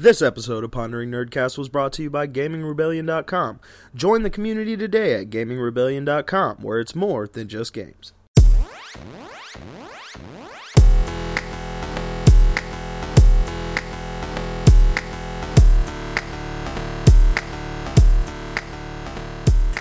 [0.00, 3.58] This episode of Pondering Nerdcast was brought to you by GamingRebellion.com.
[3.96, 8.12] Join the community today at GamingRebellion.com, where it's more than just games.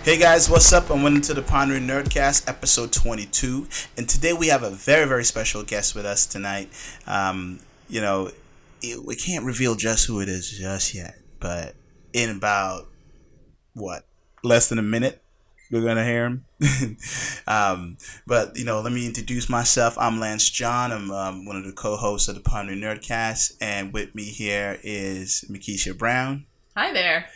[0.02, 0.90] Hey guys, what's up?
[0.90, 3.68] And welcome to the Pondering Nerdcast, episode 22.
[3.96, 6.70] And today we have a very, very special guest with us tonight.
[7.06, 8.32] Um, you know,
[8.82, 11.76] it, we can't reveal just who it is just yet, but
[12.14, 12.88] in about
[13.74, 14.06] what
[14.44, 15.22] less than a minute,
[15.72, 16.46] we're gonna hear him.
[17.48, 19.98] um, but you know, let me introduce myself.
[19.98, 20.92] I'm Lance John.
[20.92, 25.46] I'm um, one of the co-hosts of the Pondering Nerdcast, and with me here is
[25.50, 26.46] Makisha Brown.
[26.76, 27.28] Hi there.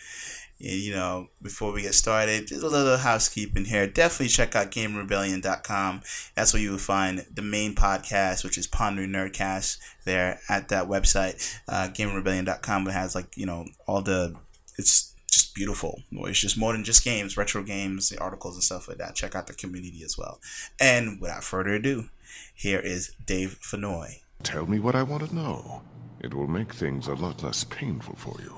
[0.64, 3.88] You know, before we get started, just a little housekeeping here.
[3.88, 6.02] Definitely check out GameRebellion.com.
[6.36, 10.88] That's where you will find the main podcast, which is Pondering Nerdcast, there at that
[10.88, 11.60] website.
[11.68, 14.36] Uh, GameRebellion.com it has, like, you know, all the.
[14.78, 16.04] It's just beautiful.
[16.12, 19.16] It's just more than just games, retro games, the articles and stuff like that.
[19.16, 20.40] Check out the community as well.
[20.80, 22.10] And without further ado,
[22.54, 24.20] here is Dave Fennoy.
[24.44, 25.82] Tell me what I want to know.
[26.20, 28.56] It will make things a lot less painful for you.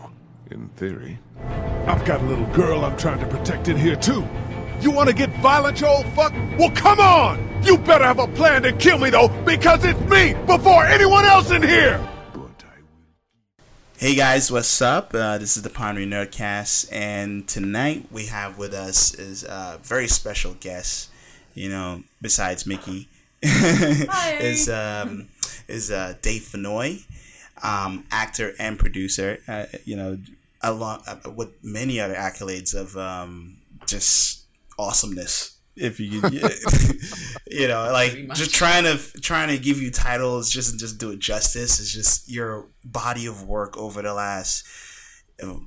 [0.52, 1.20] In theory.
[1.88, 4.28] I've got a little girl I'm trying to protect in here too.
[4.82, 6.34] You want to get violent, you old fuck?
[6.58, 7.64] Well, come on!
[7.64, 11.52] You better have a plan to kill me though, because it's me before anyone else
[11.52, 12.06] in here.
[13.98, 15.14] Hey guys, what's up?
[15.14, 20.08] Uh, this is the Pondering Nerdcast, and tonight we have with us is a very
[20.10, 21.10] special guest.
[21.54, 23.08] You know, besides Mickey,
[23.42, 25.30] is um,
[25.70, 27.06] is uh, Dave Fennoy,
[27.64, 29.40] um, actor and producer.
[29.48, 30.20] Uh, you know,
[30.62, 34.46] along uh, with many other accolades of um, just
[34.78, 35.58] awesomeness.
[35.76, 36.22] If you,
[37.50, 41.20] you know, like just trying to trying to give you titles, just just do it
[41.20, 41.80] justice.
[41.80, 44.68] Is just your body of work over the last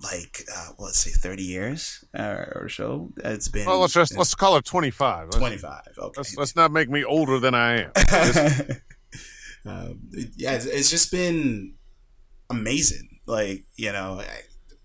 [0.02, 3.12] like uh, let's say thirty years uh, or so.
[3.24, 3.80] It's been well.
[3.80, 5.30] Let's just let's call it twenty five.
[5.30, 5.88] Twenty five.
[5.98, 6.14] Okay.
[6.16, 7.92] Let's, let's, not make me older than I am.
[9.66, 10.00] um,
[10.36, 11.74] yeah, it's, it's just been
[12.50, 13.20] amazing.
[13.26, 14.22] Like you know,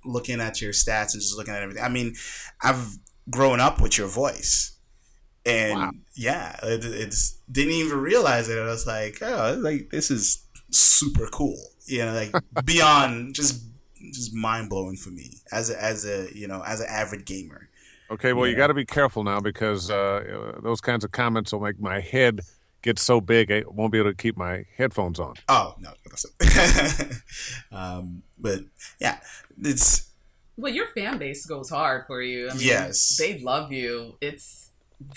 [0.05, 1.83] looking at your stats and just looking at everything.
[1.83, 2.15] I mean,
[2.61, 2.97] I've
[3.29, 4.77] grown up with your voice,
[5.45, 5.91] and wow.
[6.15, 8.57] yeah, it, it's didn't even realize it.
[8.57, 11.59] I was like, oh, like this is super cool.
[11.85, 12.33] You know, like
[12.65, 13.63] beyond just
[14.11, 17.69] just mind blowing for me as a, as a you know as an avid gamer.
[18.09, 21.53] Okay, well, you, you got to be careful now because uh, those kinds of comments
[21.53, 22.41] will make my head
[22.81, 25.35] get so big I won't be able to keep my headphones on.
[25.47, 25.91] Oh no,
[27.71, 28.61] um, but
[28.99, 29.19] yeah,
[29.61, 30.09] it's.
[30.57, 32.49] Well, your fan base goes hard for you.
[32.49, 34.17] I mean, yes, they love you.
[34.21, 34.71] It's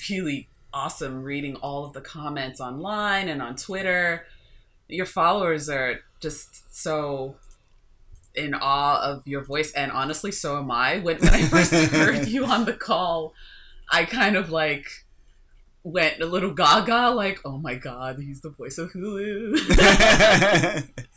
[0.08, 4.26] really awesome reading all of the comments online and on Twitter.
[4.88, 7.36] Your followers are just so
[8.34, 10.98] in awe of your voice, and honestly, so am I.
[10.98, 13.34] When, when I first heard you on the call,
[13.90, 15.03] I kind of like
[15.84, 19.54] went a little gaga, like, oh my god, he's the voice of Hulu.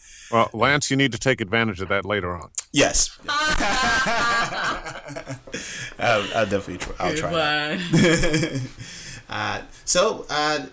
[0.32, 2.50] well, Lance, you need to take advantage of that later on.
[2.74, 3.18] Yes.
[6.00, 6.96] I'll, I'll, definitely try.
[7.00, 7.80] I'll try.
[9.30, 10.66] uh, so, uh,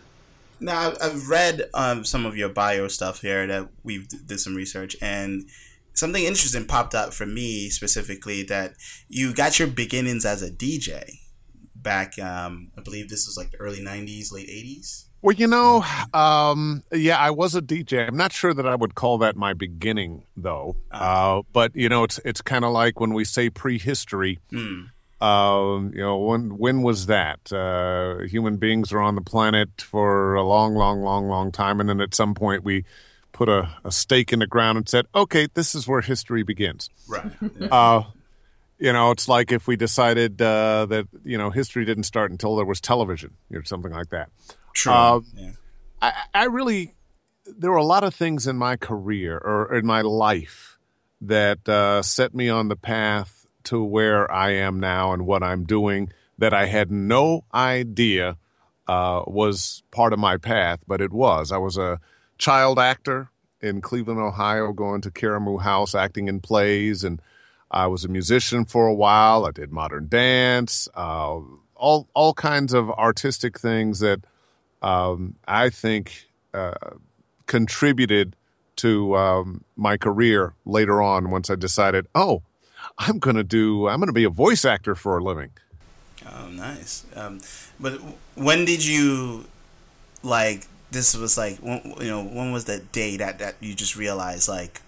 [0.59, 4.97] now I've read um, some of your bio stuff here that we've did some research
[5.01, 5.49] and
[5.93, 8.75] something interesting popped up for me specifically that
[9.09, 11.21] you got your beginnings as a DJ
[11.85, 12.19] back.
[12.19, 15.05] Um, I believe this was like the early '90s, late '80s.
[15.23, 18.09] Well, you know, um, yeah, I was a DJ.
[18.09, 20.77] I'm not sure that I would call that my beginning, though.
[20.91, 24.41] Uh, but you know, it's it's kind of like when we say prehistory.
[24.53, 24.89] Mm.
[25.23, 27.53] You know, when when was that?
[27.53, 31.89] Uh, human beings are on the planet for a long, long, long, long time, and
[31.89, 32.85] then at some point we
[33.33, 36.91] put a, a stake in the ground and said, "Okay, this is where history begins."
[37.09, 37.33] Right.
[37.71, 38.03] Uh,
[38.79, 42.57] you know, it's like if we decided uh, that you know history didn't start until
[42.57, 44.31] there was television or something like that.
[44.73, 44.93] True.
[44.93, 45.51] Uh, yeah.
[46.03, 46.95] I, I really,
[47.47, 50.79] there were a lot of things in my career or in my life
[51.21, 55.65] that uh, set me on the path to where I am now and what I'm
[55.65, 58.37] doing that I had no idea
[58.87, 61.53] uh, was part of my path, but it was.
[61.53, 62.01] I was a
[62.37, 67.23] child actor in Cleveland, Ohio, going to Karamu House, acting in plays and
[67.75, 69.45] I was a musician for a while.
[69.45, 71.41] I did modern dance, uh,
[71.75, 74.21] all all kinds of artistic things that
[74.81, 76.75] um, I think uh,
[77.47, 78.37] contributed
[78.77, 81.31] to um, my career later on.
[81.31, 82.43] Once I decided, oh,
[82.97, 85.51] I'm going to do, I'm going to be a voice actor for a living.
[86.25, 87.05] Oh, nice.
[87.17, 87.41] Um,
[87.81, 88.01] but
[88.37, 89.47] when did you
[90.23, 90.69] like?
[90.93, 94.81] This was like, you know, when was that day that that you just realized like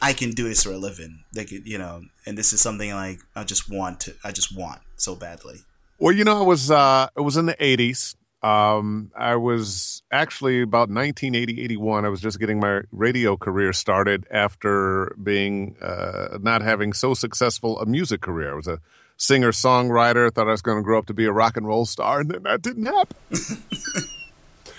[0.00, 1.24] I can do this for a living.
[1.32, 4.14] They could, you know, and this is something like I just want to.
[4.24, 5.60] I just want so badly.
[5.98, 8.14] Well, you know, it was uh, it was in the '80s.
[8.40, 12.04] Um, I was actually about 1980, 81.
[12.04, 17.80] I was just getting my radio career started after being uh, not having so successful
[17.80, 18.52] a music career.
[18.52, 18.78] I was a
[19.16, 20.32] singer songwriter.
[20.32, 22.30] Thought I was going to grow up to be a rock and roll star, and
[22.30, 23.16] then that didn't happen.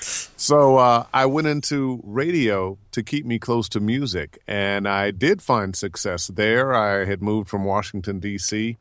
[0.01, 5.41] so uh, I went into radio to keep me close to music, and I did
[5.41, 6.73] find success there.
[6.73, 8.77] I had moved from Washington D.C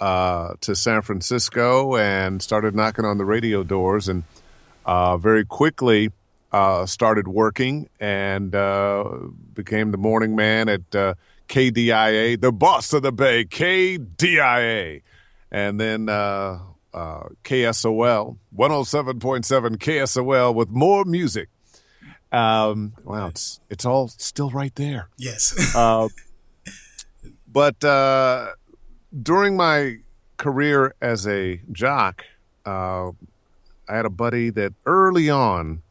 [0.00, 4.24] uh, to San Francisco and started knocking on the radio doors, and
[4.84, 6.10] uh, very quickly
[6.52, 9.04] uh, started working and uh,
[9.54, 11.14] became the morning man at uh,
[11.48, 15.02] KDIA, the boss of the Bay, KDIA,
[15.50, 16.58] and then uh,
[16.94, 21.48] KSOL, 107.7 KSOL with more music.
[22.30, 25.08] Um, wow, it's it's all still right there.
[25.16, 25.54] Yes.
[25.76, 26.08] Uh,
[27.50, 28.48] but uh,
[29.22, 29.96] during my
[30.36, 32.24] career as a jock,
[32.66, 33.10] uh,
[33.88, 35.82] I had a buddy that early on,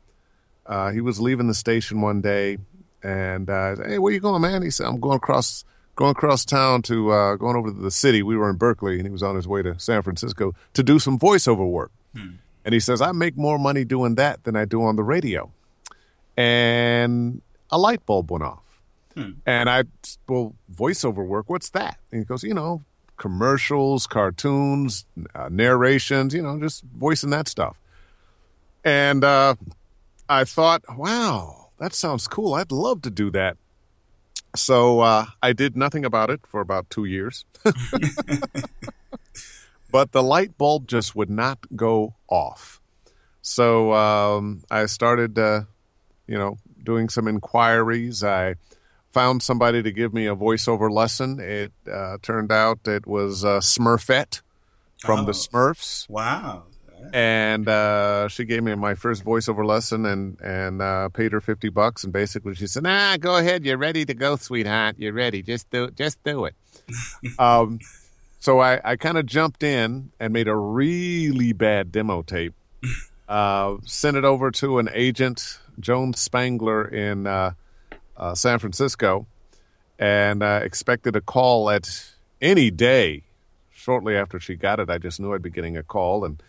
[0.66, 2.58] uh, he was leaving the station one day,
[3.02, 4.62] and uh, hey, where you going, man?
[4.62, 5.66] He said, I'm going across
[5.98, 8.24] going across town to uh, going over to the city.
[8.24, 11.00] We were in Berkeley, and he was on his way to San Francisco to do
[11.00, 11.92] some voiceover work.
[12.16, 12.36] Hmm.
[12.64, 15.52] And he says, I make more money doing that than I do on the radio.
[16.38, 17.42] And
[17.72, 18.64] a light bulb went off.
[19.16, 19.32] Hmm.
[19.46, 19.84] And I,
[20.30, 21.98] well, voiceover work, what's that?
[22.12, 22.84] And he goes, you know,
[23.18, 27.76] commercials, cartoons, uh, narrations, you know, just voicing that stuff.
[28.84, 29.56] And uh,
[30.30, 32.54] I thought, wow, that sounds cool.
[32.54, 33.58] I'd love to do that.
[34.56, 37.46] So uh, I did nothing about it for about two years.
[39.92, 42.82] but the light bulb just would not go off.
[43.42, 45.62] So um, I started, uh,
[46.28, 48.24] you know, doing some inquiries.
[48.24, 48.56] I
[49.12, 51.40] found somebody to give me a voiceover lesson.
[51.40, 54.42] It uh, turned out it was uh, Smurfette
[55.00, 55.26] from oh.
[55.26, 56.10] the Smurfs.
[56.10, 56.67] Wow.
[57.14, 61.70] And uh, she gave me my first voiceover lesson and and uh, paid her fifty
[61.70, 62.04] bucks.
[62.04, 63.66] And basically, she said, "Nah, go ahead.
[63.66, 64.96] You're ready to go, sweetheart.
[64.98, 65.42] You're ready.
[65.42, 66.56] Just do just do it."
[67.40, 67.80] um,
[68.40, 72.54] so I, I kind of jumped in and made a really bad demo tape.
[73.28, 77.52] Uh, sent it over to an agent, Joan Spangler in uh,
[78.16, 79.28] uh, San Francisco,
[80.00, 83.24] and uh, expected a call at any day.
[83.74, 86.42] Shortly after she got it, I just knew I'd be getting a call, and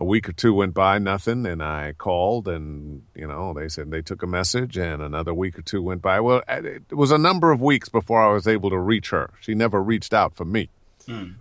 [0.00, 3.90] a week or two went by, nothing, and I called, and you know they said
[3.90, 6.20] they took a message, and another week or two went by.
[6.20, 9.30] Well, it was a number of weeks before I was able to reach her.
[9.40, 10.70] She never reached out for me.
[11.06, 11.32] Hmm.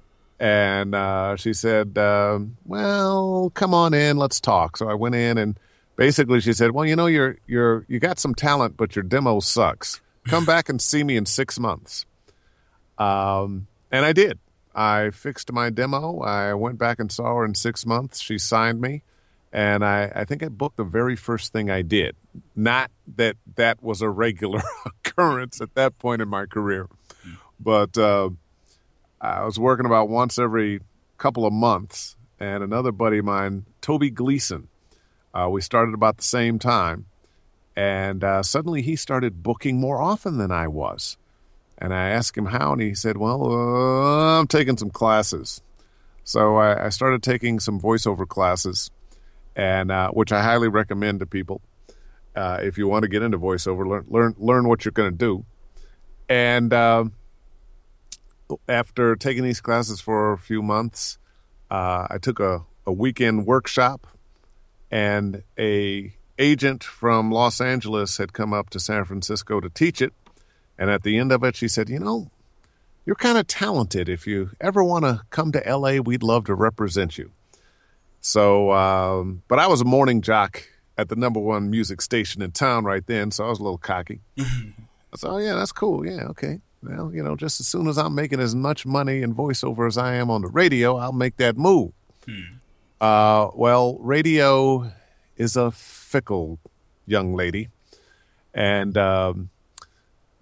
[0.42, 5.38] And uh, she said, uh, "Well, come on in, let's talk." So I went in,
[5.38, 5.58] and
[5.96, 9.40] basically she said, "Well, you know, you're you're you got some talent, but your demo
[9.40, 10.02] sucks.
[10.28, 12.06] Come back and see me in six months."
[12.98, 14.38] Um, and I did.
[14.80, 16.22] I fixed my demo.
[16.22, 18.22] I went back and saw her in six months.
[18.22, 19.04] She signed me,
[19.52, 22.16] and I, I think I booked the very first thing I did.
[22.56, 26.88] Not that that was a regular occurrence at that point in my career,
[27.60, 28.30] but uh,
[29.20, 30.80] I was working about once every
[31.18, 32.16] couple of months.
[32.40, 34.70] And another buddy of mine, Toby Gleason,
[35.34, 37.06] uh, we started about the same time.
[37.76, 41.18] And uh, suddenly he started booking more often than I was.
[41.80, 45.62] And I asked him how, and he said, Well, uh, I'm taking some classes.
[46.24, 48.92] So I, I, started taking some voiceover classes,
[49.56, 51.62] and uh, which I highly recommend to people.
[52.36, 55.18] Uh, if you want to get into voiceover, learn learn, learn what you're going to
[55.18, 55.46] do.
[56.28, 57.06] And uh,
[58.68, 61.18] after taking these classes for a few months,
[61.72, 64.06] I took a, a weekend workshop
[64.92, 70.14] and a agent from Los Angeles had come up to San Francisco to teach it.
[70.80, 72.32] And at the end of it, she said, You know,
[73.06, 74.08] you're kind of talented.
[74.08, 77.32] If you ever want to come to LA, we'd love to represent you.
[78.22, 80.64] So, um, but I was a morning jock
[80.98, 83.78] at the number one music station in town right then, so I was a little
[83.78, 84.22] cocky.
[85.16, 86.06] so, oh, yeah, that's cool.
[86.06, 86.60] Yeah, okay.
[86.82, 89.98] Well, you know, just as soon as I'm making as much money in voiceover as
[89.98, 91.92] I am on the radio, I'll make that move.
[92.26, 92.42] Hmm.
[93.02, 94.92] Uh, well, radio
[95.36, 96.60] is a fickle
[97.06, 97.70] young lady,
[98.54, 99.50] and um,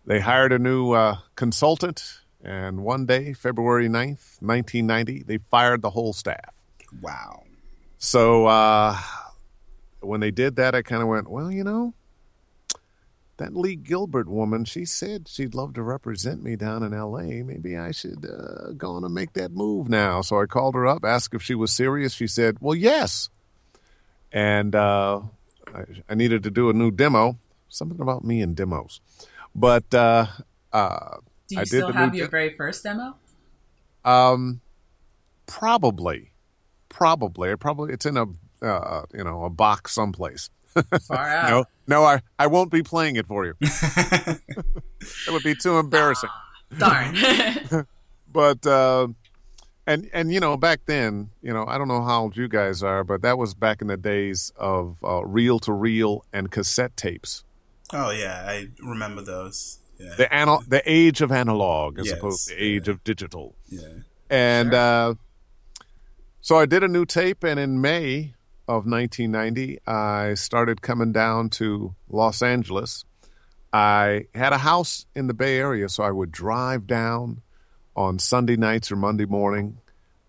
[0.08, 2.22] they hired a new uh, consultant.
[2.44, 6.54] And one day, February 9th, 1990, they fired the whole staff.
[7.02, 7.44] Wow.
[7.98, 8.98] So uh,
[10.00, 11.94] when they did that, I kind of went, well, you know,
[13.36, 17.44] that Lee Gilbert woman, she said she'd love to represent me down in L.A.
[17.44, 20.22] Maybe I should uh, go on and make that move now.
[20.22, 22.14] So I called her up, asked if she was serious.
[22.14, 23.30] She said, well, yes.
[24.32, 25.22] And uh,
[25.74, 27.38] I, I, needed to do a new demo.
[27.70, 29.02] Something about me and demos.
[29.58, 30.28] But uh,
[30.72, 33.16] uh Do you I did still have your de- very first demo?
[34.06, 34.62] um,
[35.48, 36.32] probably,
[36.88, 38.26] probably, probably it's in a
[38.62, 40.52] uh, you know a box someplace.
[41.08, 41.50] Far out.
[41.50, 43.56] No, no, I I won't be playing it for you.
[43.62, 44.40] it
[45.30, 46.30] would be too embarrassing.
[46.78, 47.18] Darn.
[48.32, 49.08] but uh,
[49.88, 52.84] and and you know back then you know i don't know how old you guys
[52.84, 56.96] are but that was back in the days of uh, reel to reel and cassette
[56.98, 57.46] tapes
[57.94, 59.80] Oh yeah, I remember those.
[60.00, 60.14] Yeah.
[60.16, 63.56] the anal- the age of analog as Yes, opposed to the age of digital.
[63.68, 63.88] Yeah.
[64.30, 65.16] and uh,
[66.42, 68.34] so i did a new tape and in may
[68.68, 73.04] of 1990 i started coming down to los angeles.
[73.74, 77.42] I had a house in the bay area so i would drive down
[77.96, 79.80] on sunday nights or monday morning.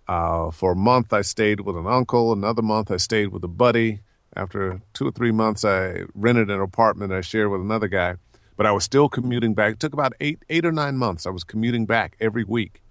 [0.09, 2.33] Uh, for a month i stayed with an uncle.
[2.33, 4.01] Another month i stayed with a buddy
[4.39, 8.15] after two or three months i rented an apartment i shared with another guy
[8.57, 11.31] but i was still commuting back it took about eight eight or nine months i
[11.31, 12.83] was commuting back every week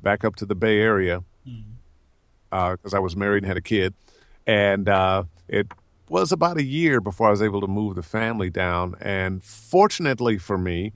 [0.00, 1.22] back up to the bay area
[2.50, 3.94] because I was married and had a kid.
[4.46, 5.66] And uh, it
[6.08, 8.94] was about a year before I was able to move the family down.
[9.00, 10.92] And fortunately for me,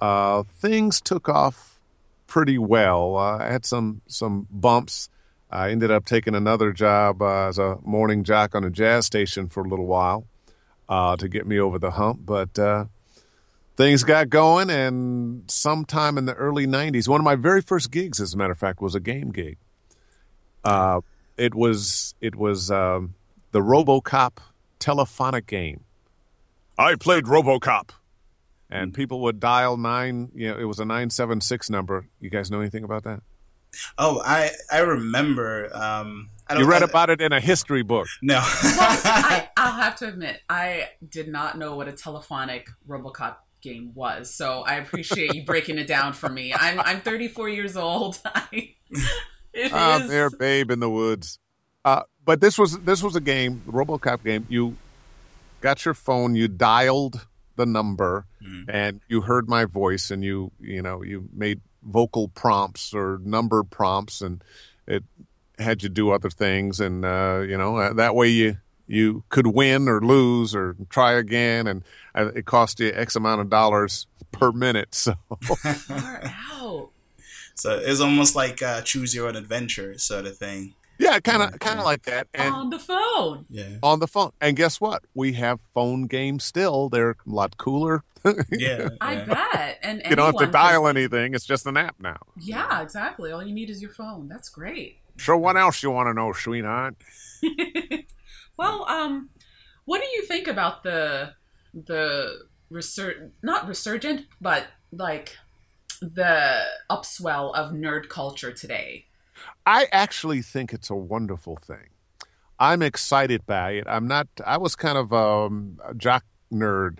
[0.00, 1.80] uh, things took off
[2.26, 3.16] pretty well.
[3.16, 5.08] Uh, I had some some bumps.
[5.54, 9.48] I ended up taking another job uh, as a morning jock on a jazz station
[9.48, 10.26] for a little while
[10.88, 12.20] uh, to get me over the hump.
[12.26, 12.86] But uh,
[13.76, 18.20] things got going, and sometime in the early '90s, one of my very first gigs,
[18.20, 19.56] as a matter of fact, was a game gig.
[20.64, 21.02] Uh,
[21.36, 23.14] it was it was um,
[23.52, 24.38] the RoboCop
[24.80, 25.84] telephonic game.
[26.76, 27.90] I played RoboCop,
[28.70, 30.32] and people would dial nine.
[30.34, 32.06] You know, it was a nine seven six number.
[32.20, 33.22] You guys know anything about that?
[33.98, 35.74] Oh, I I remember.
[35.74, 38.06] Um, I don't, You read I- about it in a history book.
[38.20, 38.34] No.
[38.62, 43.92] well, I, I'll have to admit, I did not know what a telephonic RoboCop game
[43.94, 44.34] was.
[44.34, 46.52] So I appreciate you breaking it down for me.
[46.52, 48.20] I'm I'm 34 years old.
[48.26, 48.74] I,
[49.54, 51.38] it Out is- there, babe in the woods.
[51.84, 54.46] Uh, but this was this was a game, RoboCop game.
[54.48, 54.76] You
[55.60, 57.26] got your phone, you dialed
[57.56, 58.26] the number,
[58.68, 63.62] and you heard my voice, and you you know you made vocal prompts or number
[63.62, 64.42] prompts, and
[64.86, 65.04] it
[65.58, 69.46] had you do other things, and uh, you know uh, that way you you could
[69.46, 74.06] win or lose or try again, and uh, it cost you X amount of dollars
[74.32, 74.94] per minute.
[74.94, 76.22] So Far
[76.52, 76.90] out.
[77.54, 80.74] so it's almost like uh, choose your own adventure sort of thing.
[80.98, 82.54] Yeah, kind of kind of like that, and.
[82.54, 83.46] On the phone.
[83.50, 83.78] Yeah.
[83.82, 84.30] on the phone.
[84.40, 85.02] And guess what?
[85.14, 86.88] We have phone games still.
[86.88, 88.02] They're a lot cooler.
[88.50, 88.88] Yeah.
[89.02, 89.78] I bet.
[89.82, 91.34] And you don't have to dial can- anything.
[91.34, 92.16] It's just an app now.
[92.40, 93.32] Yeah, exactly.
[93.32, 94.28] All you need is your phone.
[94.28, 94.96] That's great.
[95.18, 96.96] So what else you want to know, sweetheart?
[98.56, 99.30] Well, um,
[99.84, 101.32] what do you think about the
[101.74, 105.36] the resur- not resurgent, but like
[106.00, 109.06] the upswell of nerd culture today?
[109.66, 111.88] I actually think it's a wonderful thing.
[112.58, 113.84] I'm excited by it.
[113.86, 114.28] I'm not.
[114.44, 116.98] I was kind of um, a jock nerd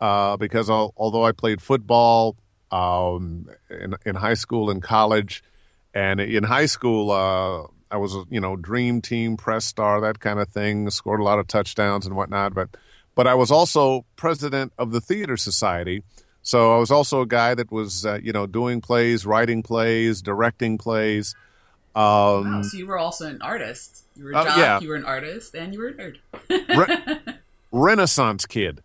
[0.00, 2.36] uh, because al- although I played football
[2.70, 5.42] um, in in high school and college,
[5.92, 10.38] and in high school uh, I was you know dream team press star that kind
[10.40, 10.88] of thing.
[10.90, 12.54] Scored a lot of touchdowns and whatnot.
[12.54, 12.76] But
[13.14, 16.02] but I was also president of the theater society.
[16.42, 20.20] So I was also a guy that was, uh, you know, doing plays, writing plays,
[20.20, 21.34] directing plays.
[21.96, 24.04] Um, Wow, so you were also an artist.
[24.16, 24.80] You were a Uh, jock, yeah.
[24.80, 26.16] you were an artist, and you were a nerd.
[26.76, 27.34] Re-
[27.72, 28.82] Renaissance kid.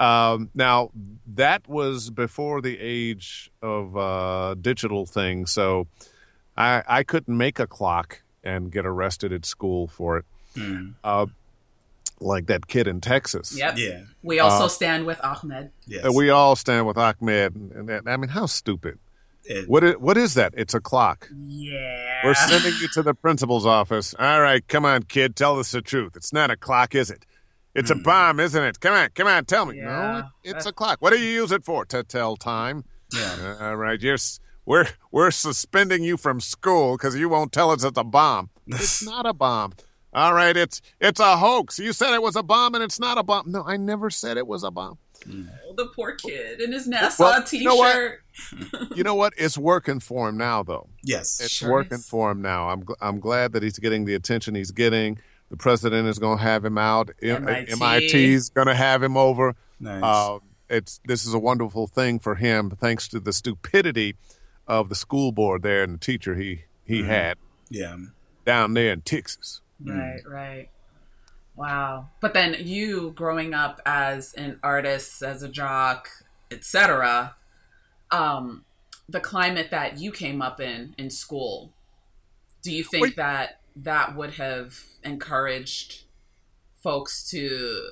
[0.00, 0.90] Um, now
[1.34, 5.86] that was before the age of uh, digital things, so
[6.56, 10.24] I, I couldn't make a clock and get arrested at school for it,
[10.56, 10.90] Hmm.
[11.02, 11.26] uh,
[12.20, 13.56] like that kid in Texas.
[13.56, 13.78] Yep.
[13.78, 14.02] Yeah.
[14.22, 15.70] We also Uh, stand with Ahmed.
[15.86, 16.12] Yes.
[16.14, 18.98] We all stand with Ahmed, and, and that- I mean, how stupid!
[19.44, 20.54] It- What is, what is that?
[20.56, 21.28] It's a clock.
[21.34, 22.20] Yeah.
[22.24, 24.14] We're sending you to the principal's office.
[24.18, 26.16] All right, come on, kid, tell us the truth.
[26.16, 27.26] It's not a clock, is it?
[27.74, 28.02] It's a hmm.
[28.02, 28.80] bomb, isn't it?
[28.80, 29.80] Come on, come on, tell me.
[29.80, 30.98] no, Yeah, it, it's a clock.
[31.00, 31.84] What do you use it for?
[31.86, 32.84] To tell time.
[33.12, 33.56] yeah.
[33.60, 34.16] Uh, all right, you're
[34.64, 38.50] we're we're suspending you from school because you won't tell us it's a bomb.
[38.66, 39.74] It's not a bomb.
[40.12, 41.78] All right, it's it's a hoax.
[41.78, 43.50] You said it was a bomb, and it's not a bomb.
[43.50, 44.98] No, I never said it was a bomb.
[45.24, 45.48] Hmm.
[45.66, 47.52] Oh, the poor kid in his NASA Well, t-shirt.
[47.60, 48.18] you know what?
[48.94, 49.32] You know what?
[49.36, 50.88] It's working for him now, though.
[51.02, 51.40] Yes.
[51.40, 52.08] It's Sure working is.
[52.08, 52.68] for him now.
[52.68, 55.18] I'm gl- I'm glad that he's getting the attention he's getting.
[55.50, 57.10] The president is going to have him out.
[57.22, 57.76] MIT.
[57.78, 59.54] MIT's going to have him over.
[59.78, 60.02] Nice.
[60.02, 60.38] Uh,
[60.70, 64.16] it's this is a wonderful thing for him, thanks to the stupidity
[64.66, 67.08] of the school board there and the teacher he he Mm-hmm.
[67.08, 67.38] had
[67.70, 67.96] yeah.
[68.46, 69.60] down there in Texas.
[69.84, 70.68] Right, right.
[71.56, 72.08] Wow.
[72.20, 76.08] But then you growing up as an artist, as a jock,
[76.50, 77.36] etc.
[78.14, 78.64] um,
[79.08, 81.72] the climate that you came up in in school,
[82.62, 83.16] do you think Wait.
[83.16, 86.04] that that would have encouraged
[86.82, 87.90] folks to?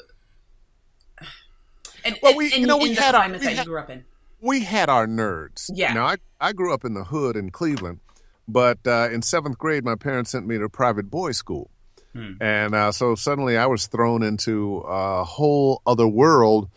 [2.05, 3.81] And, Well, we- in, you know, we had our- climate we that had- you grew
[3.81, 4.05] up in.
[4.41, 5.71] we had our nerds.
[5.73, 5.93] Yeah.
[5.93, 8.01] Now I, I grew up in the hood in Cleveland,
[8.49, 11.71] but uh, in seventh grade, my parents sent me to private boys' school,
[12.15, 16.69] and uh, so suddenly I was thrown into a whole other world,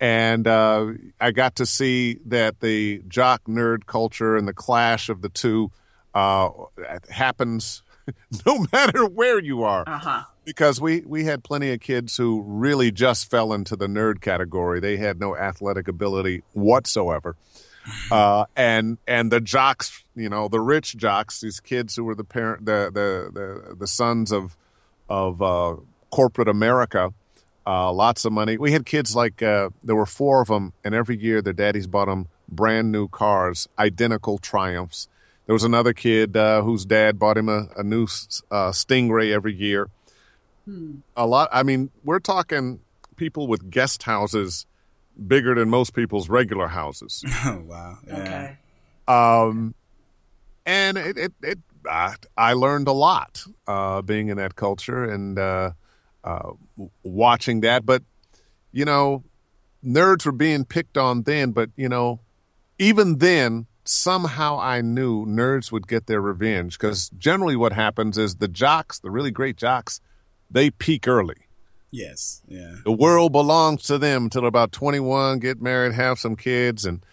[0.00, 0.86] and uh,
[1.20, 5.70] I got to see that the jock nerd culture and the clash of the two
[6.14, 6.50] uh,
[7.10, 7.82] happens
[8.46, 10.22] no matter where you are Uh huh.
[10.44, 14.80] because we we had plenty of kids who really just fell into the nerd category.
[14.80, 17.36] They had no athletic ability whatsoever,
[18.10, 22.24] uh, and and the jocks, you know, the rich jocks, these kids who were the
[22.24, 23.30] parent, the the
[23.70, 24.56] the, the sons of
[25.08, 25.76] of uh,
[26.10, 27.12] corporate America.
[27.66, 28.56] Uh, lots of money.
[28.56, 31.86] We had kids like uh, there were four of them, and every year their daddies
[31.86, 35.08] bought them brand new cars, identical Triumphs.
[35.46, 38.04] There was another kid uh, whose dad bought him a, a new
[38.50, 39.88] uh, Stingray every year
[41.16, 42.80] a lot i mean we're talking
[43.14, 44.66] people with guest houses
[45.28, 47.98] bigger than most people's regular houses Oh wow.
[48.04, 48.14] Yeah.
[48.16, 48.56] Okay.
[49.06, 49.74] um
[50.64, 51.58] and it it, it
[51.88, 55.38] I, I learned a lot uh being in that culture and
[56.26, 56.50] uh
[57.02, 58.02] watching that but
[58.72, 59.22] you know
[59.84, 62.20] nerds were being picked on then but you know
[62.78, 68.36] even then somehow i knew nerds would get their revenge because generally what happens is
[68.36, 70.00] the jocks the really great jocks
[70.50, 71.36] they peak early
[71.92, 72.42] Yes.
[72.48, 72.74] Yeah.
[72.84, 77.06] the world belongs to them till about 21 get married have some kids and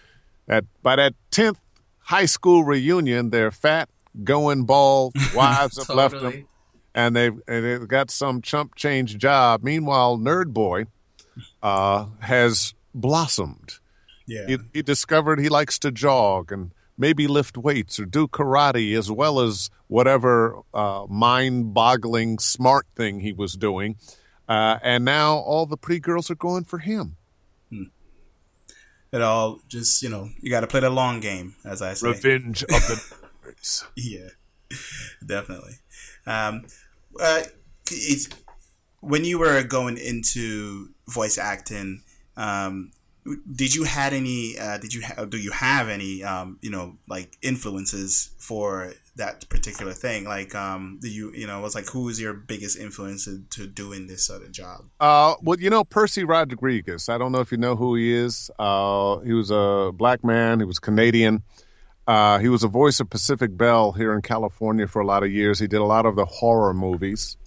[0.50, 1.58] at by that 10th
[2.00, 3.88] high school reunion they're fat
[4.24, 6.46] going bald wives have left them Totally.
[6.96, 10.86] And they've, and they've got some chump change job meanwhile nerd boy
[11.62, 13.80] uh, has blossomed
[14.28, 14.46] Yeah.
[14.48, 19.10] he, he discovered he likes to jog and maybe lift weights or do karate as
[19.12, 23.96] well as whatever uh, mind-boggling smart thing he was doing
[24.48, 27.16] uh, and now all the pretty girls are going for him
[29.12, 32.08] it all just you know you got to play the long game, as I say.
[32.10, 34.30] revenge of the nerds Yeah,
[35.26, 35.74] definitely.
[36.26, 36.66] Um,
[37.20, 37.44] uh,
[37.92, 38.30] it's,
[39.02, 42.04] when you were going into voice acting,
[42.38, 42.92] um,
[43.56, 44.58] did you had any?
[44.60, 46.24] Uh, did you ha- do you have any?
[46.24, 50.26] Um, you know, like influences for that particular thing?
[50.26, 53.68] Like, um, do you you know was like who was your biggest influence to, to
[53.68, 54.86] doing this sort of job?
[55.00, 57.08] Uh, well, you know Percy Rodriguez.
[57.08, 58.52] I don't know if you know who he is.
[58.60, 60.60] Uh, he was a black man.
[60.60, 61.44] He was Canadian.
[62.08, 65.32] Uh, he was a voice of Pacific Bell here in California for a lot of
[65.32, 65.60] years.
[65.60, 67.38] He did a lot of the horror movies.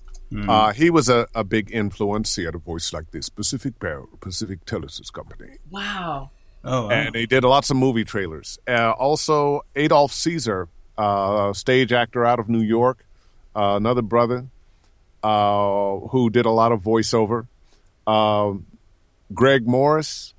[0.48, 2.34] Uh, he was a, a big influence.
[2.34, 6.30] He had a voice like this, Pacific Bell, Pacific Telesis Company, Wow.
[6.64, 6.90] Oh, wow.
[6.90, 8.58] and he did lots of movie trailers.
[8.66, 13.06] Uh, also, Adolph Caesar, uh, stage actor out of New York,
[13.54, 14.46] uh, another brother
[15.22, 17.46] uh, who did a lot of voiceover.
[18.06, 18.66] Um
[19.34, 20.34] Greg Morris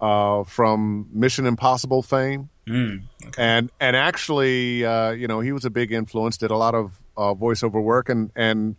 [0.00, 3.42] uh, from Mission Impossible fame, Mm, okay.
[3.42, 6.36] and and actually, uh, you know, he was a big influence.
[6.36, 8.76] Did a lot of uh, voiceover work, and and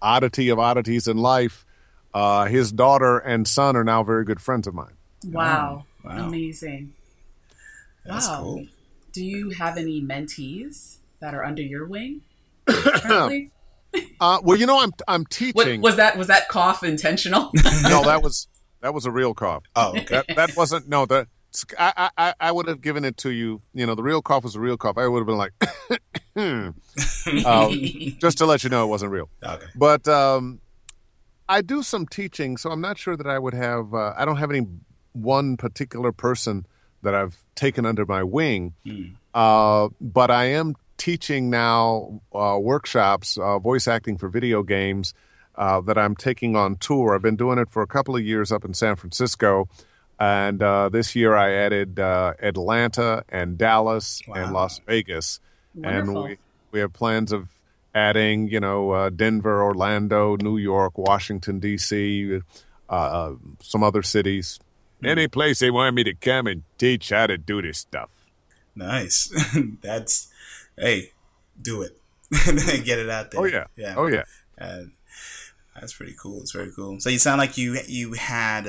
[0.00, 1.66] oddity of oddities in life.
[2.14, 4.94] Uh, his daughter and son are now very good friends of mine.
[5.24, 5.84] Wow.
[6.04, 6.28] Wow.
[6.28, 6.94] Amazing.
[8.04, 8.40] That's wow.
[8.42, 8.66] cool.
[9.12, 12.22] Do you have any mentees that are under your wing?
[12.68, 13.50] currently?
[14.20, 15.80] Uh, well, you know, I'm I'm What, teaching.
[15.80, 17.50] was that was that cough intentional?
[17.82, 18.46] no, that was
[18.82, 19.64] that was a real cough.
[19.74, 20.04] Oh, okay.
[20.10, 21.06] That that wasn't no.
[21.06, 21.26] The
[21.78, 23.60] I, I I would have given it to you.
[23.74, 24.98] You know, the real cough was a real cough.
[24.98, 25.52] I would have been like,
[27.46, 27.70] uh,
[28.20, 29.28] just to let you know it wasn't real.
[29.42, 29.66] okay.
[29.74, 30.60] But um,
[31.48, 33.92] I do some teaching, so I'm not sure that I would have.
[33.94, 34.66] Uh, I don't have any
[35.12, 36.66] one particular person
[37.02, 38.74] that I've taken under my wing,
[39.34, 45.14] uh, but I am teaching now uh, workshops, uh, voice acting for video games.
[45.56, 47.14] Uh, that I'm taking on tour.
[47.14, 49.68] I've been doing it for a couple of years up in San Francisco,
[50.20, 55.40] and uh, this year I added uh, Atlanta and Dallas and Las Vegas,
[55.74, 56.18] Wonderful.
[56.22, 56.38] and we
[56.72, 57.48] we have plans of
[57.94, 62.36] adding, you know, uh, Denver, Orlando, New York, Washington D.C.,
[62.88, 64.60] uh, uh, some other cities.
[65.02, 68.10] Any place they want me to come and teach how to do this stuff.
[68.76, 69.32] Nice.
[69.82, 70.28] That's
[70.76, 71.12] hey,
[71.60, 71.96] do it.
[72.84, 73.40] Get it out there.
[73.40, 73.94] Oh yeah, Yeah.
[73.96, 74.24] oh yeah.
[74.60, 74.82] Uh,
[75.74, 76.42] that's pretty cool.
[76.42, 77.00] It's very cool.
[77.00, 78.66] So you sound like you you had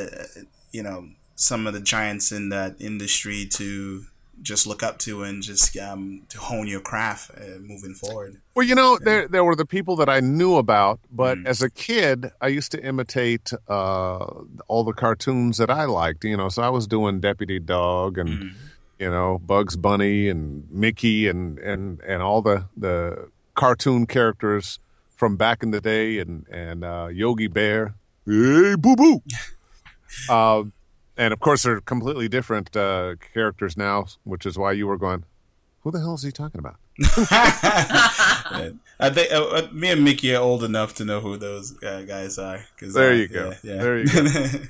[0.72, 4.06] you know some of the giants in that industry to
[4.42, 8.42] just look up to and just um, to hone your craft uh, moving forward.
[8.56, 11.70] Well, you know, there there were the people that I knew about, but as a
[11.70, 14.26] kid, I used to imitate uh,
[14.68, 16.24] all the cartoons that I liked.
[16.24, 18.54] You know, so I was doing Deputy Dawg and
[19.00, 24.80] you know Bugs Bunny and Mickey and and and all the the cartoon characters
[25.16, 27.94] from back in the day, and and uh, Yogi Bear,
[28.26, 29.22] hey boo boo.
[31.18, 35.26] And of course, they're completely different uh, characters now, which is why you were going,
[35.82, 36.76] "Who the hell is he talking about?"
[39.02, 42.04] I think uh, uh, me and Mickey are old enough to know who those uh,
[42.04, 42.66] guys are.
[42.80, 43.54] Cause, there uh, you go.
[43.64, 43.82] Yeah, yeah.
[43.82, 44.60] There you go.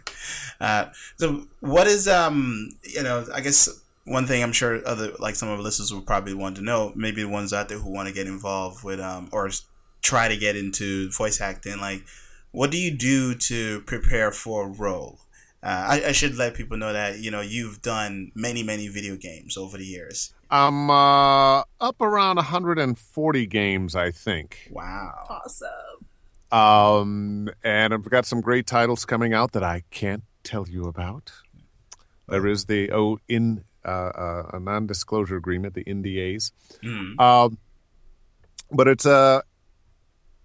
[0.62, 3.68] Uh, so, what is um, you know, I guess
[4.06, 6.94] one thing I'm sure other like some of our listeners will probably want to know,
[6.96, 9.50] maybe the ones out there who want to get involved with um or
[10.04, 12.04] try to get into voice acting, like
[12.52, 15.20] what do you do to prepare for a role?
[15.64, 19.16] Uh, I, I, should let people know that you know you've done many many video
[19.16, 20.34] games over the years.
[20.50, 24.70] I'm uh, up around 140 games, I think.
[24.72, 25.70] Wow, awesome.
[26.52, 31.32] Um, and I've got some great titles coming out that I can't tell you about.
[32.28, 36.52] There is the oh in uh, uh, a non-disclosure agreement, the NDAs.
[36.84, 37.20] Mm.
[37.20, 37.58] Um,
[38.72, 39.44] but it's a.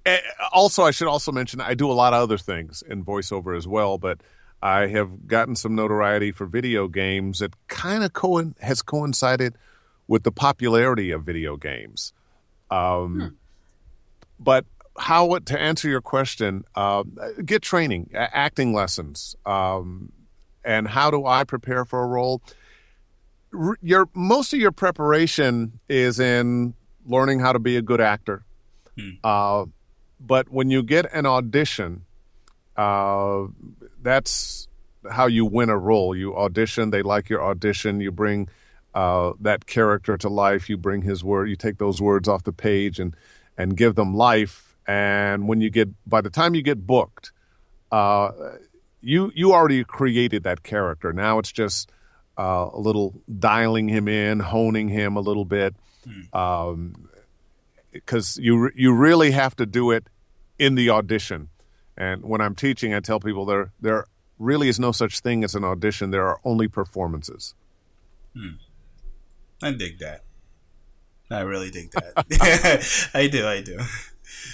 [0.04, 0.16] Uh,
[0.52, 3.66] also, I should also mention I do a lot of other things in voiceover as
[3.66, 4.20] well, but
[4.66, 9.54] I have gotten some notoriety for video games that kind of co- has coincided
[10.08, 12.12] with the popularity of video games.
[12.68, 13.26] Um, hmm.
[14.40, 14.66] But
[14.98, 16.64] how to answer your question?
[16.74, 17.04] Uh,
[17.44, 20.10] get training, acting lessons, um,
[20.64, 22.42] and how do I prepare for a role?
[23.80, 26.74] Your most of your preparation is in
[27.06, 28.44] learning how to be a good actor.
[28.98, 29.10] Hmm.
[29.22, 29.66] Uh,
[30.18, 32.04] but when you get an audition,
[32.76, 33.46] uh,
[34.06, 34.68] that's
[35.10, 36.16] how you win a role.
[36.16, 38.48] You audition, they like your audition, you bring
[38.94, 42.52] uh, that character to life, you bring his word, you take those words off the
[42.52, 43.16] page and
[43.58, 44.76] and give them life.
[44.86, 47.32] And when you get, by the time you get booked,
[47.90, 48.30] uh,
[49.00, 51.12] you you already created that character.
[51.12, 51.90] Now it's just
[52.38, 55.74] uh, a little dialing him in, honing him a little bit,
[56.32, 60.06] because um, you you really have to do it
[60.58, 61.48] in the audition.
[61.96, 64.06] And when I'm teaching, I tell people there there
[64.38, 66.10] really is no such thing as an audition.
[66.10, 67.54] There are only performances.
[68.34, 68.56] Hmm.
[69.62, 70.22] I dig that.
[71.30, 73.10] I really dig that.
[73.14, 73.46] I do.
[73.46, 73.78] I do.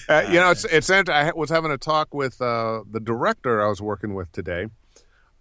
[0.08, 0.90] Uh, you know, it's it's.
[0.90, 4.66] I was having a talk with uh, the director I was working with today,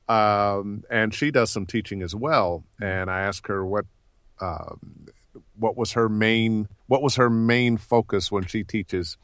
[0.09, 2.63] um, and she does some teaching as well.
[2.81, 3.85] And I asked her what
[4.39, 5.07] um,
[5.57, 9.17] what was her main what was her main focus when she teaches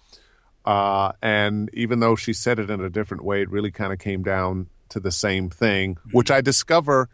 [0.67, 3.99] uh, and even though she said it in a different way, it really kind of
[3.99, 7.07] came down to the same thing, which I discover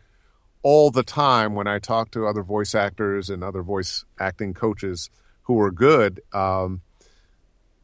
[0.64, 5.12] all the time when I talk to other voice actors and other voice acting coaches
[5.44, 6.20] who are good.
[6.34, 6.82] Um,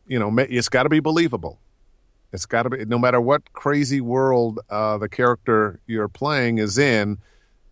[0.08, 1.60] you know, it's got to be believable.
[2.34, 6.80] It's got to be, no matter what crazy world uh, the character you're playing is
[6.80, 7.20] in,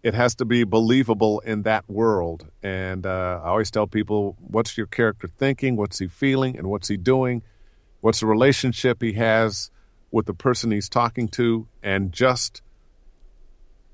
[0.03, 2.45] it has to be believable in that world.
[2.61, 5.75] And uh, I always tell people, what's your character thinking?
[5.77, 6.55] What's he feeling?
[6.59, 7.41] And what's he doing?
[8.07, 9.69] What's the relationship he has
[10.11, 12.61] with the person he's talking to, and just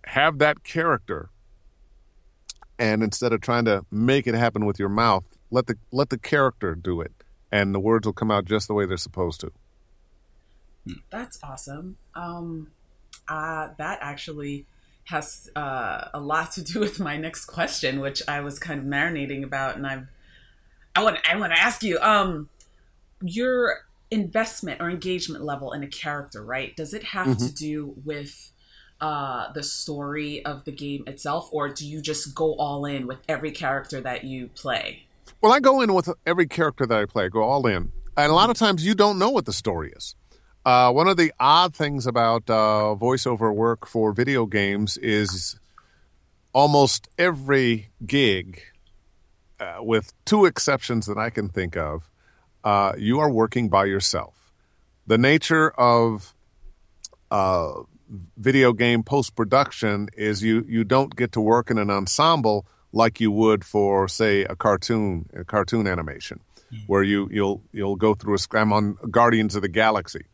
[0.06, 1.32] have that character.
[2.78, 6.19] And instead of trying to make it happen with your mouth, let the let the
[6.19, 7.12] character do it,
[7.52, 9.52] and the words will come out just the way they're supposed to.
[11.10, 11.97] That's awesome.
[12.13, 12.69] Um,
[13.28, 14.67] uh, that actually
[15.06, 18.86] has uh, a lot to do with my next question, which I was kind of
[18.86, 20.10] marinating about, and I'm
[20.95, 21.97] I want I want to ask you.
[21.99, 22.49] Um,
[23.23, 26.76] your investment or engagement level in a character, right?
[26.76, 27.47] Does it have mm-hmm.
[27.47, 28.52] to do with
[29.02, 33.19] uh, the story of the game itself, or do you just go all in with
[33.28, 35.08] every character that you play?
[35.41, 37.26] Well, I go in with every character that I play.
[37.26, 39.91] I go all in, and a lot of times you don't know what the story
[39.93, 40.15] is.
[40.65, 45.60] Uh, one of the odd things about uh, voiceover work for video games is
[46.54, 48.62] almost every gig,
[49.60, 52.10] uh, with two exceptions that I can think of,
[52.63, 54.52] uh, you are working by yourself.
[55.08, 56.34] The nature of
[57.32, 57.73] uh,
[58.38, 63.19] video game post production is you you don't get to work in an ensemble like
[63.19, 66.39] you would for say a cartoon a cartoon animation,
[66.71, 66.84] mm-hmm.
[66.88, 70.26] where you you'll you'll go through a scram on Guardians of the Galaxy,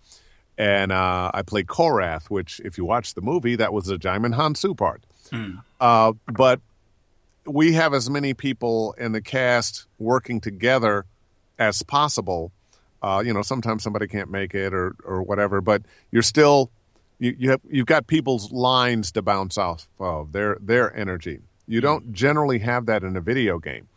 [0.58, 4.36] and uh, I play Korath, which if you watch the movie that was the Djimon
[4.36, 5.64] Hounsou part, mm.
[5.80, 6.60] uh, but
[7.46, 11.06] we have as many people in the cast working together
[11.60, 12.52] as possible.
[13.02, 16.72] Uh, you know, sometimes somebody can't make it or or whatever, but you're still
[17.20, 21.42] you, you have you've got people's lines to bounce off of their their energy.
[21.68, 23.88] You don't generally have that in a video game.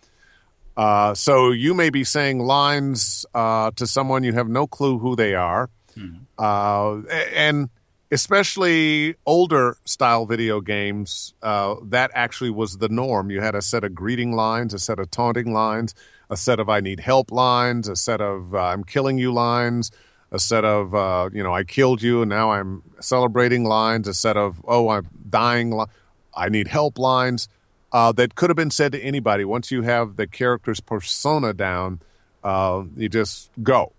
[0.77, 5.17] Uh, so you may be saying lines uh, to someone you have no clue who
[5.17, 6.17] they are, mm-hmm.
[6.39, 7.03] uh,
[7.35, 7.69] and
[8.11, 13.31] especially older style video games, uh, that actually was the norm.
[13.31, 15.95] You had a set of greeting lines, a set of taunting lines,
[16.33, 19.91] a set of I need help lines, a set of uh, I'm killing you lines,
[20.31, 24.15] a set of uh, you know I killed you and now I'm celebrating lines, a
[24.15, 25.93] set of oh I'm dying, li-
[26.35, 27.49] I need help lines
[27.93, 29.45] uh, that could have been said to anybody.
[29.45, 32.01] Once you have the character's persona down,
[32.43, 33.93] uh, you just go.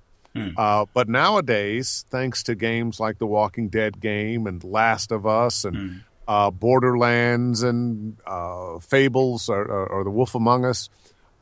[0.57, 5.63] Uh, but nowadays, thanks to games like the Walking Dead game and Last of Us
[5.63, 10.89] and uh, Borderlands and uh, Fables or, or, or The Wolf Among Us,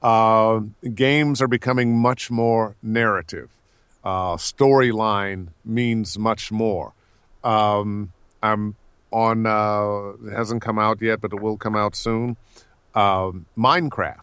[0.02, 0.62] uh,
[0.94, 3.50] games are becoming much more narrative.
[4.04, 6.94] Uh, Storyline means much more.
[7.44, 8.12] Um,
[8.42, 8.76] I'm
[9.12, 12.38] on, uh, it hasn't come out yet, but it will come out soon.
[12.94, 14.20] Um Minecraft.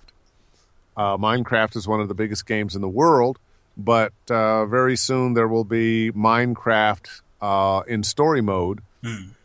[0.97, 3.39] Uh, Minecraft is one of the biggest games in the world,
[3.77, 8.81] but uh, very soon there will be Minecraft uh, in story mode.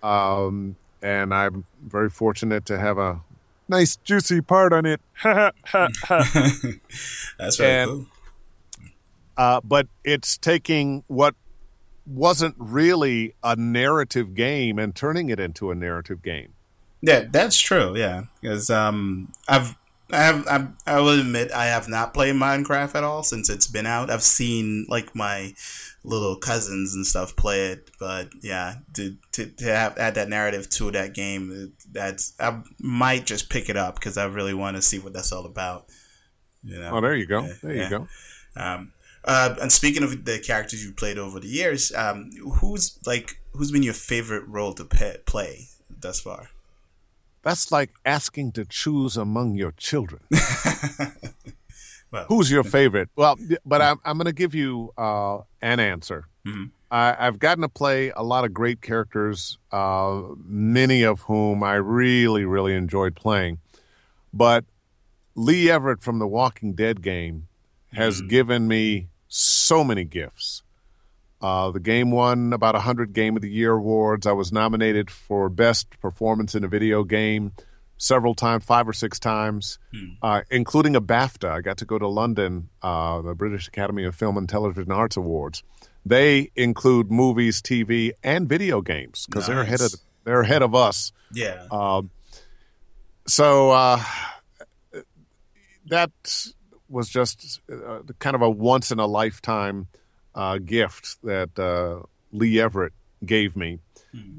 [0.02, 3.22] Um, and I'm very fortunate to have a
[3.68, 5.02] nice, juicy part on it.
[7.38, 8.06] That's very And- cool.
[9.38, 11.36] uh, but it's taking what
[12.06, 16.54] wasn't really a narrative game and turning it into a narrative game.
[17.02, 17.96] Yeah, that's true.
[17.98, 19.76] Yeah, because um, I've
[20.12, 23.68] I have I've, I will admit I have not played Minecraft at all since it's
[23.68, 24.10] been out.
[24.10, 25.54] I've seen like my
[26.04, 30.70] little cousins and stuff play it, but yeah, to to, to have add that narrative
[30.72, 34.82] to that game, that's I might just pick it up because I really want to
[34.82, 35.86] see what that's all about.
[36.64, 36.98] You know.
[36.98, 37.48] Oh, there you go.
[37.62, 37.84] There yeah.
[37.84, 38.08] you go.
[38.56, 38.94] Um,
[39.26, 43.72] uh, and speaking of the characters you've played over the years, um, who's like who's
[43.72, 46.50] been your favorite role to pe- play thus far?
[47.44, 50.22] That's like asking to choose among your children.
[52.14, 53.10] Well, Who's your favorite?
[53.16, 56.28] Well, but I'm, I'm going to give you uh, an answer.
[56.46, 56.70] Mhm.
[56.92, 61.74] I, I've gotten to play a lot of great characters, uh, many of whom I
[61.74, 63.58] really, really enjoyed playing.
[64.32, 64.64] But
[65.34, 67.48] Lee Everett from the Walking Dead game
[67.94, 70.62] has given me so many gifts.
[71.42, 74.28] Uh, the game won about 100 Game of the Year awards.
[74.28, 77.54] I was nominated for Best Performance in a Video Game
[78.04, 79.80] several times, five or six times,
[80.22, 81.50] uh, including a BAFTA.
[81.50, 85.16] I got to go to London, uh, the British Academy of Film and Television Arts
[85.16, 85.64] Awards.
[86.06, 89.94] They include movies, TV, and video games because they're ahead of
[90.26, 91.14] they're ahead of us.
[91.32, 92.10] yeah, Um,
[93.26, 94.04] so uh,
[95.86, 96.12] that
[96.90, 99.88] was just uh, kind of a once in a lifetime
[100.36, 102.92] uh, gift that uh, Lee Everett
[103.26, 103.80] gave me.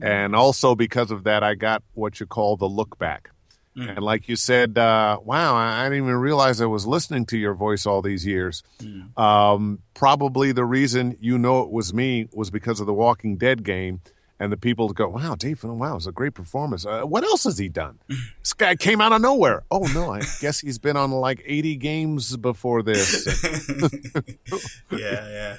[0.02, 3.30] And also because of that, I got what you call the look back.
[3.76, 7.38] And like you said, uh, wow, I I didn't even realize I was listening to
[7.38, 8.62] your voice all these years.
[9.16, 13.64] Um, probably the reason you know it was me was because of the Walking Dead
[13.64, 14.00] game.
[14.40, 16.84] And the people go, wow, Dave, wow, it was a great performance.
[16.84, 18.00] Uh, what else has he done?
[18.08, 19.62] this guy came out of nowhere.
[19.70, 23.24] Oh, no, I guess he's been on like 80 games before this.
[24.90, 25.56] yeah, yeah.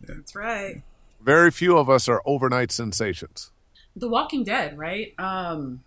[0.00, 0.82] That's right.
[1.20, 3.50] Very few of us are overnight sensations.
[3.94, 5.12] The Walking Dead, right?
[5.18, 5.82] Um,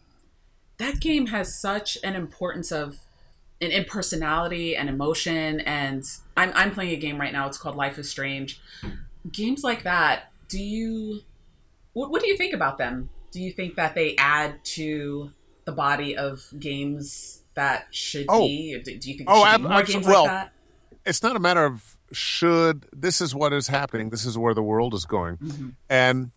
[0.82, 3.00] that game has such an importance of
[3.60, 5.60] in, in personality and emotion.
[5.62, 6.04] And
[6.36, 7.48] I'm I'm playing a game right now.
[7.48, 8.60] It's called Life is Strange.
[9.32, 10.32] Games like that.
[10.50, 11.22] Do you
[11.94, 13.10] what, what do you think about them?
[13.32, 15.32] Do you think that they add to
[15.65, 18.41] the body of games that should Oh.
[18.48, 18.78] be?
[18.84, 20.54] Do, you think Oh, ab- more abso- games well, like that?
[21.06, 24.62] it's not a matter of should this is what is happening this is where the
[24.62, 25.70] world is going mm-hmm.
[25.89, 26.32] and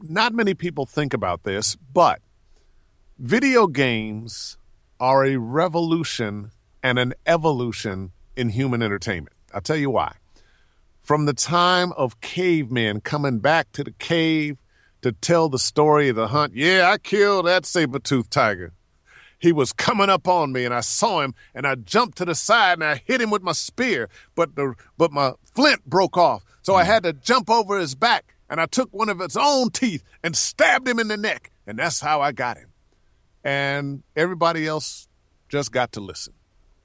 [0.00, 2.20] not many people think about this but
[3.18, 4.56] video games
[4.98, 6.50] are a revolution
[6.82, 10.12] and an evolution in human entertainment i'll tell you why
[11.00, 14.58] from the time of cavemen coming back to the cave
[15.00, 18.72] to tell the story of the hunt yeah i killed that saber-toothed tiger
[19.38, 22.34] he was coming up on me and I saw him and I jumped to the
[22.34, 26.42] side and I hit him with my spear, but the but my flint broke off.
[26.62, 26.86] So I mm.
[26.86, 30.34] had to jump over his back and I took one of his own teeth and
[30.34, 31.50] stabbed him in the neck.
[31.66, 32.70] And that's how I got him.
[33.44, 35.08] And everybody else
[35.48, 36.32] just got to listen.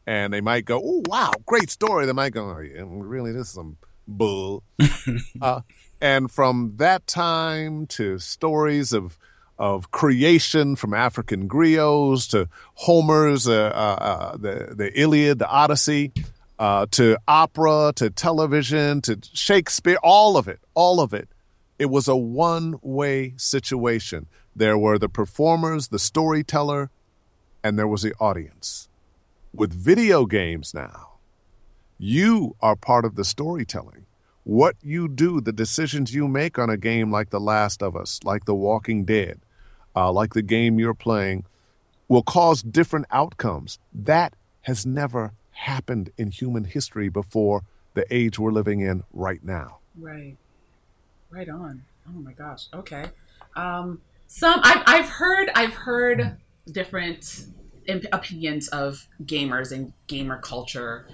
[0.06, 2.06] And they might go, Oh wow, great story.
[2.06, 4.64] They might go, Oh yeah, really this is some bull.
[5.42, 5.62] uh,
[6.02, 9.18] and from that time to stories of
[9.58, 16.14] of creation from African griots to Homer's uh, uh, uh, the the Iliad, the Odyssey,
[16.58, 21.28] uh, to opera, to television, to Shakespeare, all of it, all of it.
[21.78, 24.28] It was a one way situation.
[24.56, 26.90] There were the performers, the storyteller,
[27.64, 28.90] and there was the audience.
[29.54, 31.14] With video games now,
[31.98, 34.06] you are part of the storytelling.
[34.50, 38.20] what you do, the decisions you make on a game like The Last of Us,
[38.24, 39.40] like The Walking Dead,
[39.96, 41.46] uh, like the game you're playing,
[42.08, 43.78] will cause different outcomes.
[43.94, 47.62] That has never happened in human history before
[47.94, 49.78] the age we're living in right now.
[49.96, 50.36] Right.
[51.30, 51.84] Right on.
[52.08, 52.68] Oh my gosh.
[52.74, 53.06] Okay.
[53.56, 56.38] Um, some I've, I've heard I've heard
[56.72, 57.48] different
[58.14, 61.08] opinions of gamers and gamer culture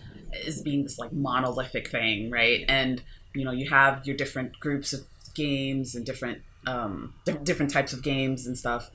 [0.46, 2.66] as being this like monolithic thing, right?
[2.68, 3.02] And
[3.34, 8.04] you know, you have your different groups of games and different um, different types of
[8.04, 8.92] games and stuff.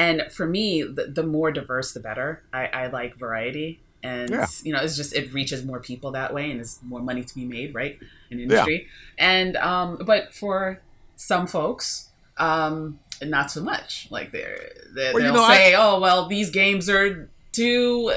[0.00, 2.42] And for me, the, the more diverse, the better.
[2.52, 4.46] I, I like variety, and yeah.
[4.64, 7.34] you know, it's just it reaches more people that way, and there's more money to
[7.36, 8.00] be made, right,
[8.32, 8.88] in industry.
[9.16, 9.24] Yeah.
[9.24, 10.82] And um, but for
[11.14, 14.08] some folks, um, not so much.
[14.10, 15.78] Like they're, they will say, I...
[15.78, 18.12] "Oh, well, these games are too.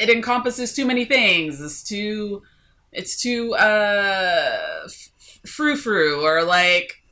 [0.00, 1.60] It encompasses too many things.
[1.60, 2.42] It's too.
[2.92, 4.88] It's too uh,
[5.46, 7.02] frou frou, or like."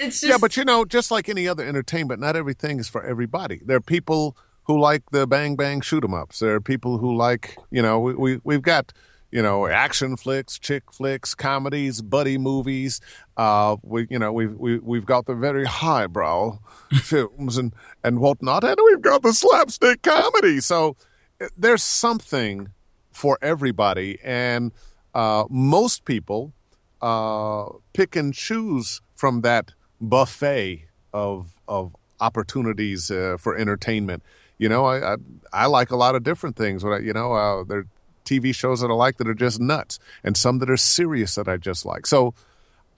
[0.00, 0.30] It's just...
[0.30, 3.60] yeah, but you know, just like any other entertainment, not everything is for everybody.
[3.64, 6.38] There are people who like the bang bang shoot 'em ups.
[6.38, 8.92] There are people who like, you know, we, we we've got
[9.32, 13.00] you know, action flicks, chick flicks, comedies, buddy movies.
[13.36, 16.58] Uh, we, you know, we've we, we've got the very highbrow
[16.92, 17.72] films and
[18.04, 20.60] and whatnot, and we've got the slapstick comedy.
[20.60, 20.96] So
[21.40, 22.68] eh, there's something
[23.10, 24.70] for everybody, and
[25.14, 26.52] uh, most people
[27.00, 34.22] uh, pick and choose from that buffet of of opportunities uh, for entertainment.
[34.58, 35.16] You know, I, I,
[35.52, 36.84] I like a lot of different things.
[36.84, 37.86] But you know, uh, there
[38.24, 41.48] TV shows that I like that are just nuts, and some that are serious that
[41.48, 42.06] I just like.
[42.06, 42.34] So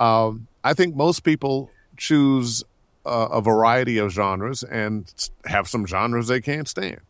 [0.00, 2.64] um, I think most people choose
[3.04, 5.12] a, a, variety of genres and
[5.44, 7.00] have some genres they can't stand.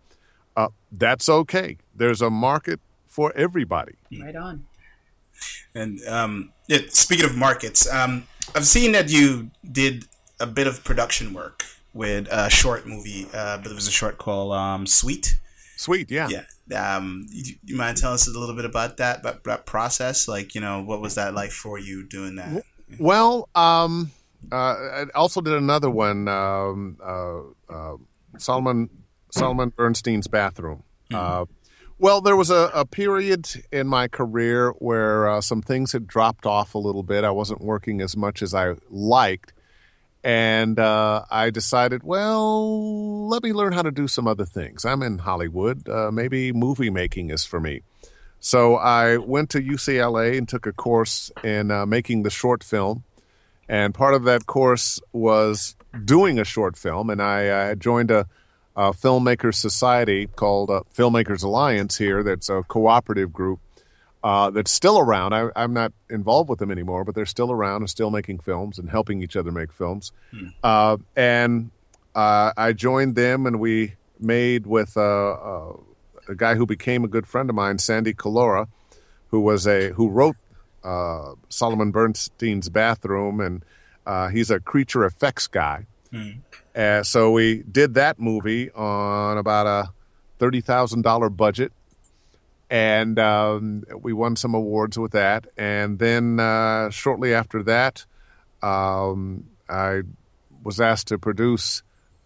[0.56, 1.78] Uh, that's okay.
[1.94, 3.94] There's a market for everybody.
[4.20, 4.66] Right on.
[5.74, 10.06] And um, yeah, speaking of markets, um, I've seen that you did
[10.38, 13.26] a bit of production work with a short movie.
[13.32, 15.38] Uh, but it was a short called um, Sweet.
[15.76, 16.28] Sweet, yeah.
[16.68, 16.96] Yeah.
[16.96, 20.28] Um, you, you, mind telling us a little bit about that, about that process?
[20.28, 22.64] Like, you know, what was that like for you doing that?
[22.98, 24.12] Well, um,
[24.52, 27.40] uh, I also did another one, um, uh,
[27.72, 27.96] uh,
[28.38, 28.90] Solomon
[29.30, 30.84] Solomon Bernstein's bathroom.
[31.10, 31.52] Mm-hmm.
[31.98, 36.46] well, there was a, a, period in my career where uh, some things had dropped
[36.46, 37.24] off a little bit.
[37.24, 39.52] I wasn't working as much as I liked,
[40.24, 44.86] and uh, I decided, well, let me learn how to do some other things.
[44.86, 45.86] I'm in Hollywood.
[45.86, 47.82] Uh, maybe movie making is for me.
[48.40, 53.04] So I went to UCLA and took a course in uh, making the short film.
[53.68, 57.10] And part of that course was doing a short film.
[57.10, 58.26] And I uh, joined a,
[58.76, 63.60] a filmmakers society called uh, Filmmakers Alliance here, that's a cooperative group
[64.24, 65.34] uh, that's still around.
[65.34, 68.78] I, am not involved with them anymore, but they're still around and still making films
[68.78, 70.12] and helping each other make films.
[70.30, 70.46] Hmm.
[70.62, 71.70] Uh, and
[72.14, 75.76] uh, I joined them, and we made with uh, uh,
[76.26, 78.66] a guy who became a good friend of mine, Sandy Collora,
[79.28, 80.36] who was a who wrote
[80.82, 85.84] uh, Solomon Bernstein's Bathroom, and he's a creature effects guy.
[86.10, 87.02] Hmm.
[87.02, 89.92] so we did that movie on about a
[90.38, 91.72] thirty thousand dollar budget
[92.74, 95.46] and um, we won some awards with that.
[95.56, 98.04] And then uh, shortly after that,
[98.62, 100.02] um, I
[100.64, 101.84] was asked to produce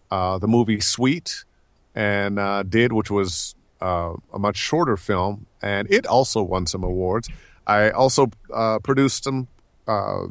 [0.09, 1.45] uh, the movie Sweet,
[1.93, 6.83] and uh, did, which was uh, a much shorter film, and it also won some
[6.83, 7.29] awards.
[7.67, 9.47] I also uh, produced some
[9.87, 10.25] uh,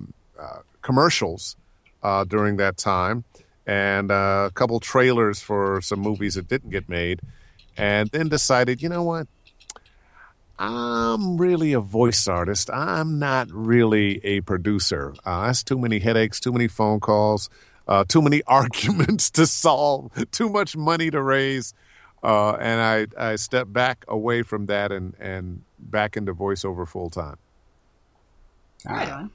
[0.83, 1.54] commercials
[2.26, 3.22] during that time,
[3.68, 7.20] and a couple trailers for some movies that didn't get made,
[7.76, 9.28] and then decided, you know what?
[10.59, 12.68] I'm really a voice artist.
[12.71, 15.14] I'm not really a producer.
[15.25, 17.49] Uh, that's too many headaches, too many phone calls,
[17.87, 21.75] uh, too many arguments to solve, too much money to raise.
[22.23, 22.81] Uh, and
[23.16, 27.37] I, I stepped back away from that and, and back into voiceover full time.
[28.85, 29.31] Right on.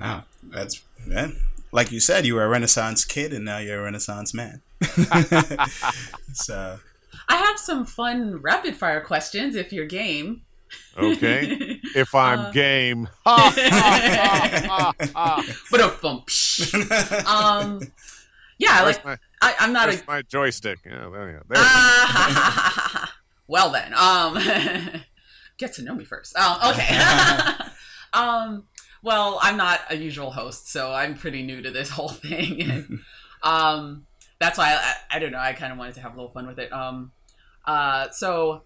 [0.00, 0.24] Wow.
[0.44, 1.36] That's, man.
[1.72, 4.62] Like you said, you were a Renaissance kid and now you're a Renaissance man.
[6.32, 6.78] so
[7.28, 10.42] I have some fun rapid fire questions if you're game.
[10.96, 11.80] Okay.
[11.94, 13.08] if I'm uh, game.
[13.24, 13.58] but
[15.80, 16.28] a bump.
[17.26, 17.80] um
[18.58, 20.80] yeah, like my, I, am not a my joystick.
[20.84, 23.06] Yeah, there, there uh,
[23.46, 24.34] well then, um
[25.58, 26.34] get to know me first.
[26.36, 26.98] Oh, okay.
[28.12, 28.64] um
[29.02, 33.00] well, I'm not a usual host, so I'm pretty new to this whole thing.
[33.42, 34.04] um
[34.40, 35.38] that's why I, I, don't know.
[35.38, 36.72] I kind of wanted to have a little fun with it.
[36.72, 37.10] Um,
[37.68, 38.62] uh, so,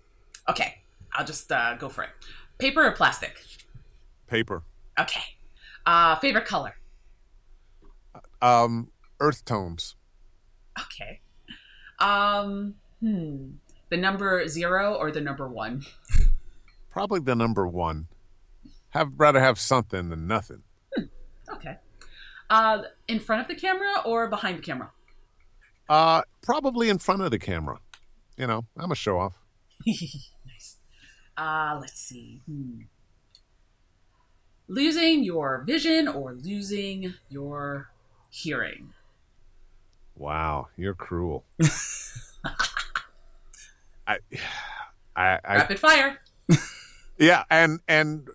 [0.48, 0.78] okay,
[1.12, 2.11] I'll just uh, go for it.
[2.59, 3.42] Paper or plastic?
[4.28, 4.62] Paper.
[4.98, 5.24] Okay.
[5.84, 6.76] Uh, favorite color?
[8.40, 9.96] Um, earth tones.
[10.80, 11.20] Okay.
[11.98, 13.50] Um, hmm.
[13.90, 15.84] The number zero or the number one?
[16.90, 18.07] Probably the number one.
[18.90, 20.62] Have rather have something than nothing.
[21.53, 21.76] Okay.
[22.48, 24.90] Uh, in front of the camera or behind the camera?
[25.88, 27.78] Uh, probably in front of the camera.
[28.43, 29.34] You know, I'm a show off.
[29.86, 30.78] nice.
[31.36, 32.40] Uh, let's see.
[32.45, 32.80] Hmm.
[34.66, 37.93] Losing your vision or losing your
[38.30, 38.95] hearing?
[40.16, 41.45] Wow, you're cruel.
[44.09, 44.16] I,
[45.14, 46.18] I, I, Rapid fire.
[47.18, 48.26] yeah, and and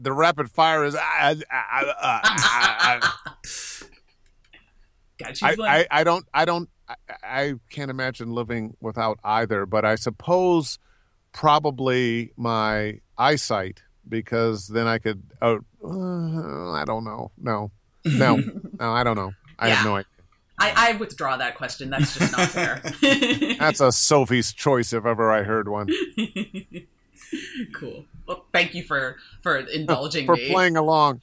[0.00, 0.94] the rapid fire is.
[0.94, 3.00] I, I,
[5.20, 5.80] I, choose I.
[5.80, 10.78] I, I don't I don't I, I can't imagine living without either, but I suppose
[11.32, 15.22] probably my eyesight because then I could.
[15.42, 17.30] Oh, uh, I don't know.
[17.38, 17.70] No,
[18.04, 18.36] no,
[18.80, 18.92] no.
[18.92, 19.32] I don't know.
[19.58, 20.06] I have no idea.
[20.58, 21.90] I, I withdraw that question.
[21.90, 22.80] That's just not fair.
[23.58, 25.88] That's a Sophie's choice if ever I heard one.
[27.74, 28.06] cool.
[28.26, 30.50] Well, thank you for for indulging For me.
[30.50, 31.20] playing along.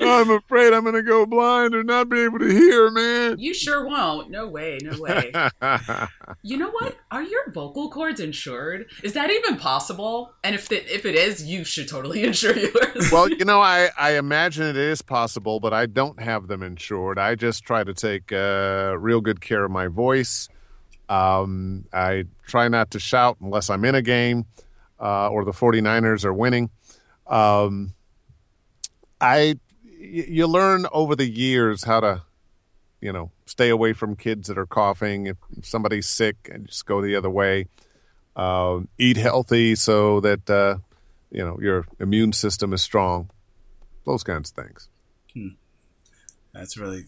[0.00, 3.38] I'm afraid I'm going to go blind or not be able to hear, man.
[3.38, 4.30] you sure won't.
[4.30, 4.78] No way.
[4.82, 5.32] No way.
[6.42, 6.96] You know what?
[7.10, 8.86] Are your vocal cords insured?
[9.02, 10.32] Is that even possible?
[10.42, 13.10] And if it, if it is, you should totally insure yours.
[13.10, 17.18] well, you know, I, I imagine it is possible, but I don't have them insured.
[17.18, 20.48] I just try to take uh, real good care of my voice.
[21.08, 24.44] Um, I try not to shout unless I'm in a game
[25.00, 26.68] uh, or the 49ers are winning.
[27.26, 27.94] Um,
[29.20, 29.58] I
[30.04, 32.22] you learn over the years how to
[33.00, 35.26] you know stay away from kids that are coughing.
[35.26, 37.66] If somebody's sick and just go the other way.
[38.36, 40.78] Um, eat healthy so that uh,
[41.30, 43.30] you know your immune system is strong.
[44.04, 44.88] Those kinds of things.
[46.52, 47.04] That's really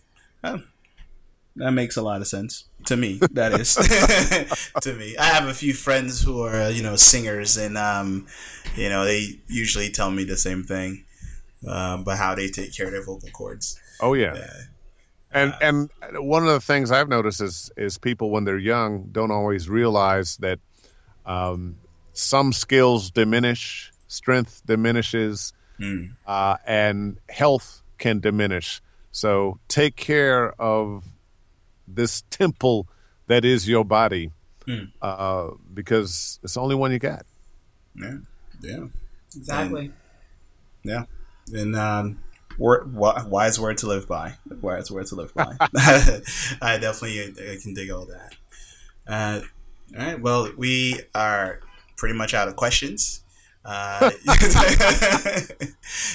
[1.57, 3.19] that makes a lot of sense to me.
[3.33, 3.77] That is.
[4.83, 5.17] To me.
[5.17, 8.27] I have a few friends who are you know singers, and um,
[8.77, 11.06] you know they usually tell me the same thing,
[11.67, 13.79] um, but how they take care of their vocal cords.
[14.01, 14.61] oh yeah Yeah.
[15.33, 15.91] and and
[16.29, 20.37] one of the things i've noticed is is people when they're young don't always realize
[20.39, 20.59] that
[21.25, 21.77] um,
[22.13, 26.05] some skills diminish strength diminishes Hmm.
[26.27, 28.81] uh, and health can diminish.
[29.13, 31.05] So take care of
[31.87, 32.87] this temple
[33.27, 34.31] that is your body,
[34.65, 34.85] Hmm.
[35.03, 37.27] uh, because it's the only one you got.
[37.95, 38.19] Yeah,
[38.63, 38.85] yeah,
[39.37, 39.93] exactly.
[40.83, 41.05] yeah.
[41.53, 42.23] And um,
[42.59, 44.35] word, wi- wise word to live by.
[44.61, 45.57] Wise word to live by.
[46.61, 48.35] I definitely I can dig all that.
[49.07, 49.41] Uh,
[49.99, 50.21] all right.
[50.21, 51.61] Well, we are
[51.97, 53.23] pretty much out of questions.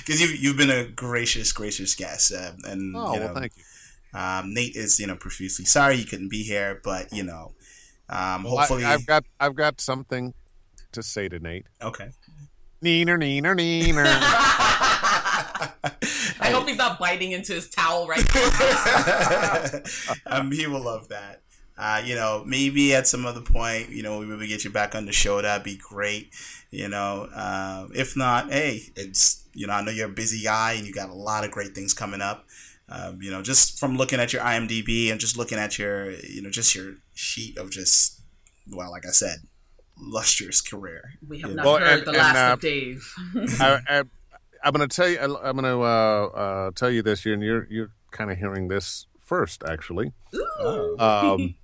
[0.05, 3.53] Because you've, you've been a gracious, gracious guest, uh, and Oh you know, well, thank
[3.57, 3.63] you.
[4.19, 7.53] Um, Nate is, you know, profusely sorry he couldn't be here, but you know,
[8.09, 10.33] um, Well, hopefully, I, have got I've got something
[10.91, 11.65] to say to Nate.
[11.81, 12.11] okay.
[12.83, 14.05] Neener, neener, neener.
[16.39, 19.81] I hope he's not biting into his towel right now.
[20.37, 21.41] um, he will love that.
[21.77, 24.93] Uh, you know, maybe at some other point, you know, we maybe get you back
[24.93, 25.41] on the show.
[25.41, 26.31] That'd be great.
[26.69, 30.73] You know, um, if not, hey, it's you know, I know you're a busy guy
[30.73, 32.45] and you got a lot of great things coming up.
[32.89, 36.41] Um, you know, just from looking at your IMDb and just looking at your, you
[36.41, 38.21] know, just your sheet of just,
[38.69, 39.37] well, like I said,
[39.97, 41.13] lustrous career.
[41.27, 41.71] We have not know.
[41.71, 43.13] Well, heard and- the and, last uh, of Dave.
[43.59, 44.03] I, I,
[44.63, 45.19] I'm going to tell you.
[45.19, 49.07] I'm going to uh, uh, tell you this, and you're you're kind of hearing this
[49.19, 50.11] first, actually.
[50.99, 51.55] Um,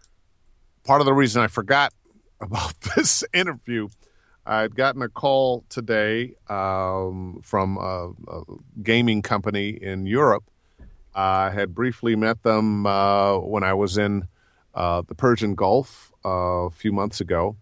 [0.84, 1.92] part of the reason I forgot
[2.40, 3.88] about this interview,
[4.46, 8.42] I'd gotten a call today um, from a, a
[8.82, 10.44] gaming company in Europe.
[11.14, 14.26] I had briefly met them uh, when I was in
[14.74, 17.56] uh, the Persian Gulf uh, a few months ago,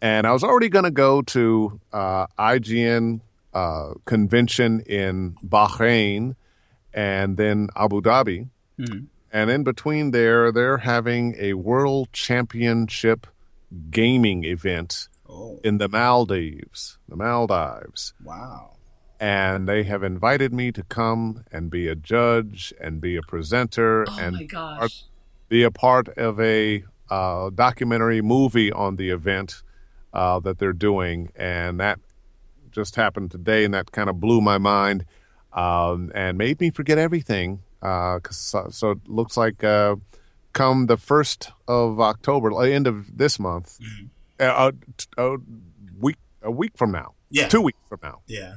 [0.00, 3.20] and I was already going to go to uh, IGN
[3.52, 6.36] uh, convention in Bahrain
[6.92, 8.48] and then Abu Dhabi.
[9.32, 13.26] And in between there, they're having a world championship
[13.90, 18.12] gaming event oh, in the Maldives, the Maldives.
[18.24, 18.76] wow.
[19.20, 24.06] And they have invited me to come and be a judge and be a presenter
[24.08, 24.50] oh and
[25.50, 29.62] be a part of a uh, documentary movie on the event
[30.14, 31.30] uh, that they're doing.
[31.36, 31.98] And that
[32.70, 35.04] just happened today, and that kind of blew my mind
[35.52, 37.60] um, and made me forget everything.
[37.82, 39.96] Uh, 'cause so, so it looks like uh,
[40.52, 43.78] come the 1st of October, uh, end of this month,
[44.38, 44.70] uh,
[45.16, 45.36] a, a
[45.98, 47.48] week, a week from now, Yeah.
[47.48, 48.56] two weeks from now, Yeah.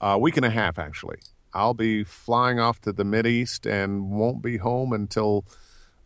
[0.00, 1.18] a week and a half actually.
[1.54, 5.44] I'll be flying off to the Mid East and won't be home until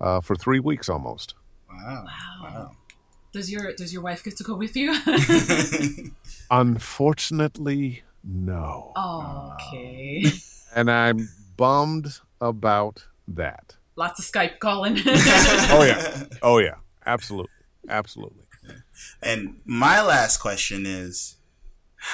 [0.01, 1.35] uh, for three weeks almost.
[1.71, 2.05] Wow!
[2.05, 2.43] Wow.
[2.43, 2.71] Wow.
[3.37, 4.97] Does your does your wife get to go with you?
[6.51, 8.93] Unfortunately, no.
[8.97, 10.25] oh, okay.
[10.75, 11.29] And I'm
[11.59, 13.77] bummed about that.
[13.95, 14.97] Lots of Skype calling.
[15.07, 16.25] Oh yeah.
[16.41, 16.77] Oh yeah.
[17.05, 17.53] Absolutely.
[17.91, 18.45] Absolutely.
[19.23, 21.37] And my last question is,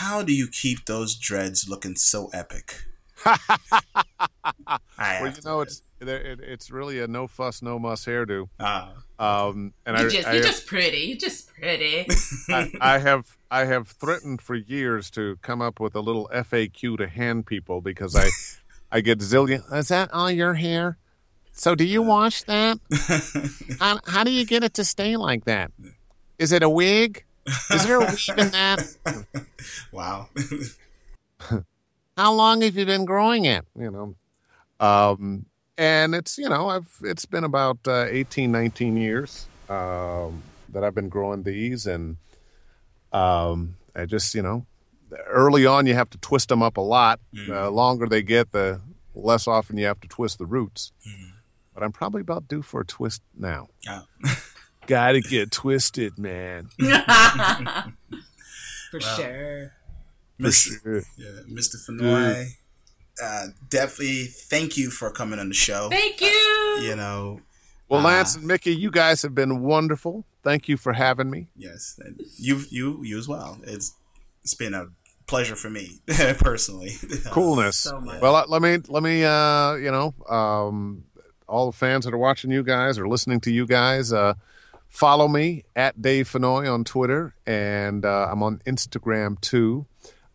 [0.00, 2.82] how do you keep those dreads looking so epic?
[3.24, 3.38] I
[4.98, 8.48] Well, you know, know it's it, it's really a no fuss, no muss hairdo.
[8.58, 10.98] Ah, Um, and I, you just I, you're have, just pretty.
[10.98, 12.06] You're just pretty.
[12.48, 16.98] I, I have I have threatened for years to come up with a little FAQ
[16.98, 18.28] to hand people because I
[18.90, 19.62] I get zillion.
[19.72, 20.98] Is that all your hair?
[21.52, 22.78] So do you wash that?
[23.78, 25.70] How, how do you get it to stay like that?
[26.38, 27.24] Is it a wig?
[27.70, 28.96] Is there a wig in that?
[29.92, 30.28] wow.
[32.16, 34.14] how long have you been growing it you know
[34.80, 35.44] um
[35.78, 40.94] and it's you know i've it's been about uh, 18 19 years um that i've
[40.94, 42.16] been growing these and
[43.12, 44.66] um i just you know
[45.26, 48.80] early on you have to twist them up a lot the longer they get the
[49.14, 50.92] less often you have to twist the roots
[51.74, 54.04] but i'm probably about due for a twist now Oh.
[54.86, 56.68] gotta get twisted man
[58.90, 59.72] For sure.
[60.38, 61.04] For Mr.
[61.16, 61.76] Yeah, Mr.
[61.88, 62.48] Fennoy,
[63.22, 65.88] uh, definitely thank you for coming on the show.
[65.90, 66.78] Thank you.
[66.82, 67.40] You know,
[67.88, 68.04] well Ah.
[68.04, 72.20] lance and mickey you guys have been wonderful thank you for having me yes, and
[72.38, 73.58] you, you, you as well.
[73.64, 73.94] It's
[74.42, 74.86] it's been a
[75.26, 76.00] pleasure for me
[76.38, 76.92] personally.
[77.30, 77.76] coolness.
[77.78, 78.02] So.
[78.20, 81.04] Well, uh, let me let me uh, you know, um,
[81.48, 84.34] all the fans that are watching you guys or listening to you guys, uh,
[84.88, 89.86] follow me at Dave Fennoy on Twitter, and uh, I'm on Instagram too.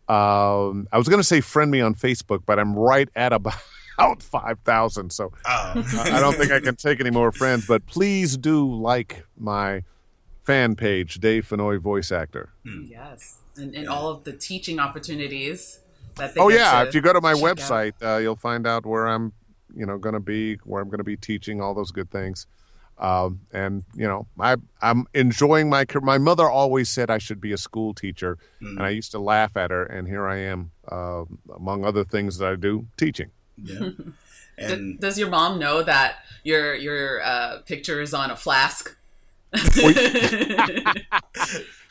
[0.08, 3.54] Um, I was going to say friend me on Facebook, but I'm right at about
[4.22, 5.72] five thousand, so Oh.
[6.12, 7.66] I don't think I can take any more friends.
[7.66, 9.82] But please do like my
[10.44, 12.50] fan page, Dave Fennoy, voice actor.
[12.64, 15.80] Yes, and, and all of the teaching opportunities
[16.16, 16.40] that they.
[16.40, 19.32] Oh yeah, if you go to my website, uh, you'll find out where I'm,
[19.76, 22.46] you know, going to be, where I'm going to be teaching, all those good things.
[22.98, 26.04] Um, and you know, I I'm enjoying my career.
[26.04, 29.56] My mother always said I should be a school teacher, and I used to laugh
[29.56, 29.84] at her.
[29.84, 31.24] And here I am, uh,
[31.54, 33.30] among other things that I do, teaching.
[33.56, 33.90] yeah.
[34.60, 38.96] And does your mom know that your your uh, picture is on a flask?
[39.54, 40.94] I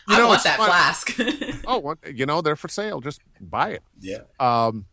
[0.09, 0.67] know, want that fun.
[0.67, 1.17] flask.
[1.65, 2.99] Oh, what, you know, they're for sale.
[3.01, 3.83] Just buy it.
[4.01, 4.19] yeah.
[4.39, 4.85] Um,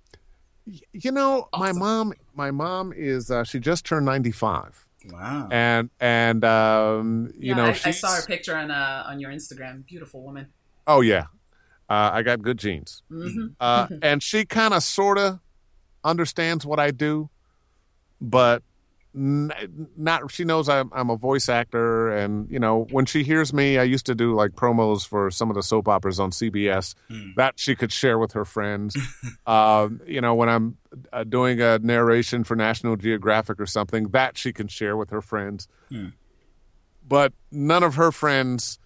[0.92, 5.48] you know, my mom, my mom is uh, she just turned ninety five, Wow.
[5.50, 9.30] and and um, you yeah, know, I, I saw her picture on uh, on your
[9.30, 9.86] Instagram.
[9.86, 10.46] Beautiful woman.
[10.86, 11.26] Oh yeah,
[11.88, 15.40] uh, I got good genes, hmm uh, and she kind of sort of
[16.02, 17.30] understands what I do,
[18.20, 18.73] but n-
[19.14, 20.30] not.
[20.30, 23.84] She knows I'm, I'm a voice actor, and you know when she hears me, I
[23.84, 26.94] used to do like promos for some of the soap operas on CBS
[27.36, 28.96] that she could share with her friends.
[29.46, 30.76] um, you know when I'm
[31.12, 35.22] uh, doing a narration for National Geographic or something, that she can share with her
[35.22, 35.68] friends.
[37.06, 38.78] But none of her friends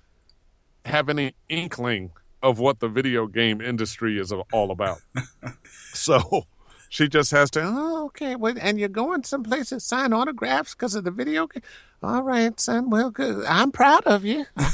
[0.85, 2.13] have any inkling
[2.43, 4.99] of what the video game industry is all about.
[5.93, 6.47] so
[6.89, 8.37] she just has to, oh, okay.
[8.37, 11.63] Well, and you're going someplace to sign autographs because of the video game?
[12.03, 12.91] All right, son.
[12.91, 13.45] Well, good.
[13.47, 14.47] I'm proud of you.
[14.57, 14.71] I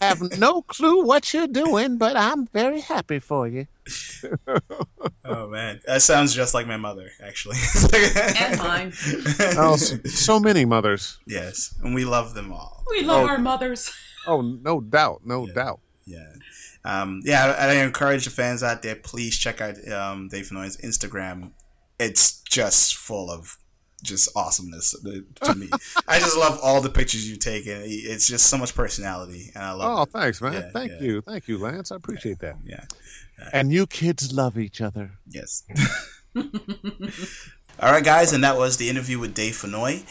[0.02, 3.66] have no clue what you're doing, but I'm very happy for you.
[5.24, 7.56] Oh man, that sounds just like my mother, actually.
[8.38, 8.92] And mine.
[9.56, 11.18] Oh, so, so many mothers.
[11.26, 12.84] yes, and we love them all.
[12.90, 13.28] We love Oh.
[13.28, 13.90] our mothers.
[14.26, 15.22] Oh, no doubt.
[15.24, 15.80] No doubt.
[16.04, 16.26] Yeah.
[16.84, 20.76] Um, yeah, I, I encourage the fans out there, please check out um, Dave Fennoy's
[20.78, 21.52] Instagram.
[21.98, 23.58] It's just full of
[24.02, 25.68] just awesomeness uh, to me.
[26.08, 29.62] I just love all the pictures you take, and it's just so much personality, and
[29.62, 30.08] I love Oh, it.
[30.08, 30.54] thanks, man.
[30.54, 31.00] Yeah, Thank yeah.
[31.02, 31.20] you.
[31.20, 31.92] Thank you, Lance.
[31.92, 32.56] I appreciate that.
[32.64, 32.84] Yeah,
[33.52, 35.18] And you kids love each other.
[35.28, 35.64] yes.
[37.82, 40.04] All right, guys, and that was the interview with Dave Fenoy.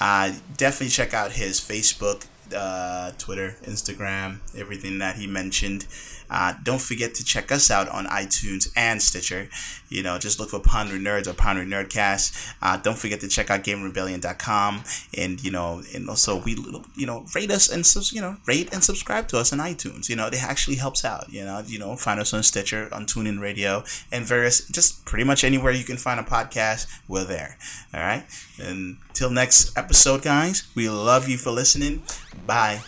[0.00, 2.24] Uh, definitely check out his Facebook,
[2.54, 5.86] uh, Twitter, Instagram, everything that he mentioned.
[6.30, 9.48] Uh, don't forget to check us out on iTunes and Stitcher.
[9.88, 12.54] You know, just look for Pondering Nerds or Pondering Nerdcast.
[12.60, 14.82] Uh, don't forget to check out GameRebellion.com
[15.16, 16.56] and you know, and also we
[16.96, 20.08] you know rate us and you know rate and subscribe to us on iTunes.
[20.08, 21.30] You know, it actually helps out.
[21.30, 25.24] You know, you know, find us on Stitcher, on TuneIn Radio, and various just pretty
[25.24, 26.86] much anywhere you can find a podcast.
[27.08, 27.56] We're there.
[27.94, 28.24] All right.
[28.58, 30.66] Until next episode, guys.
[30.74, 32.02] We love you for listening.
[32.46, 32.80] Bye.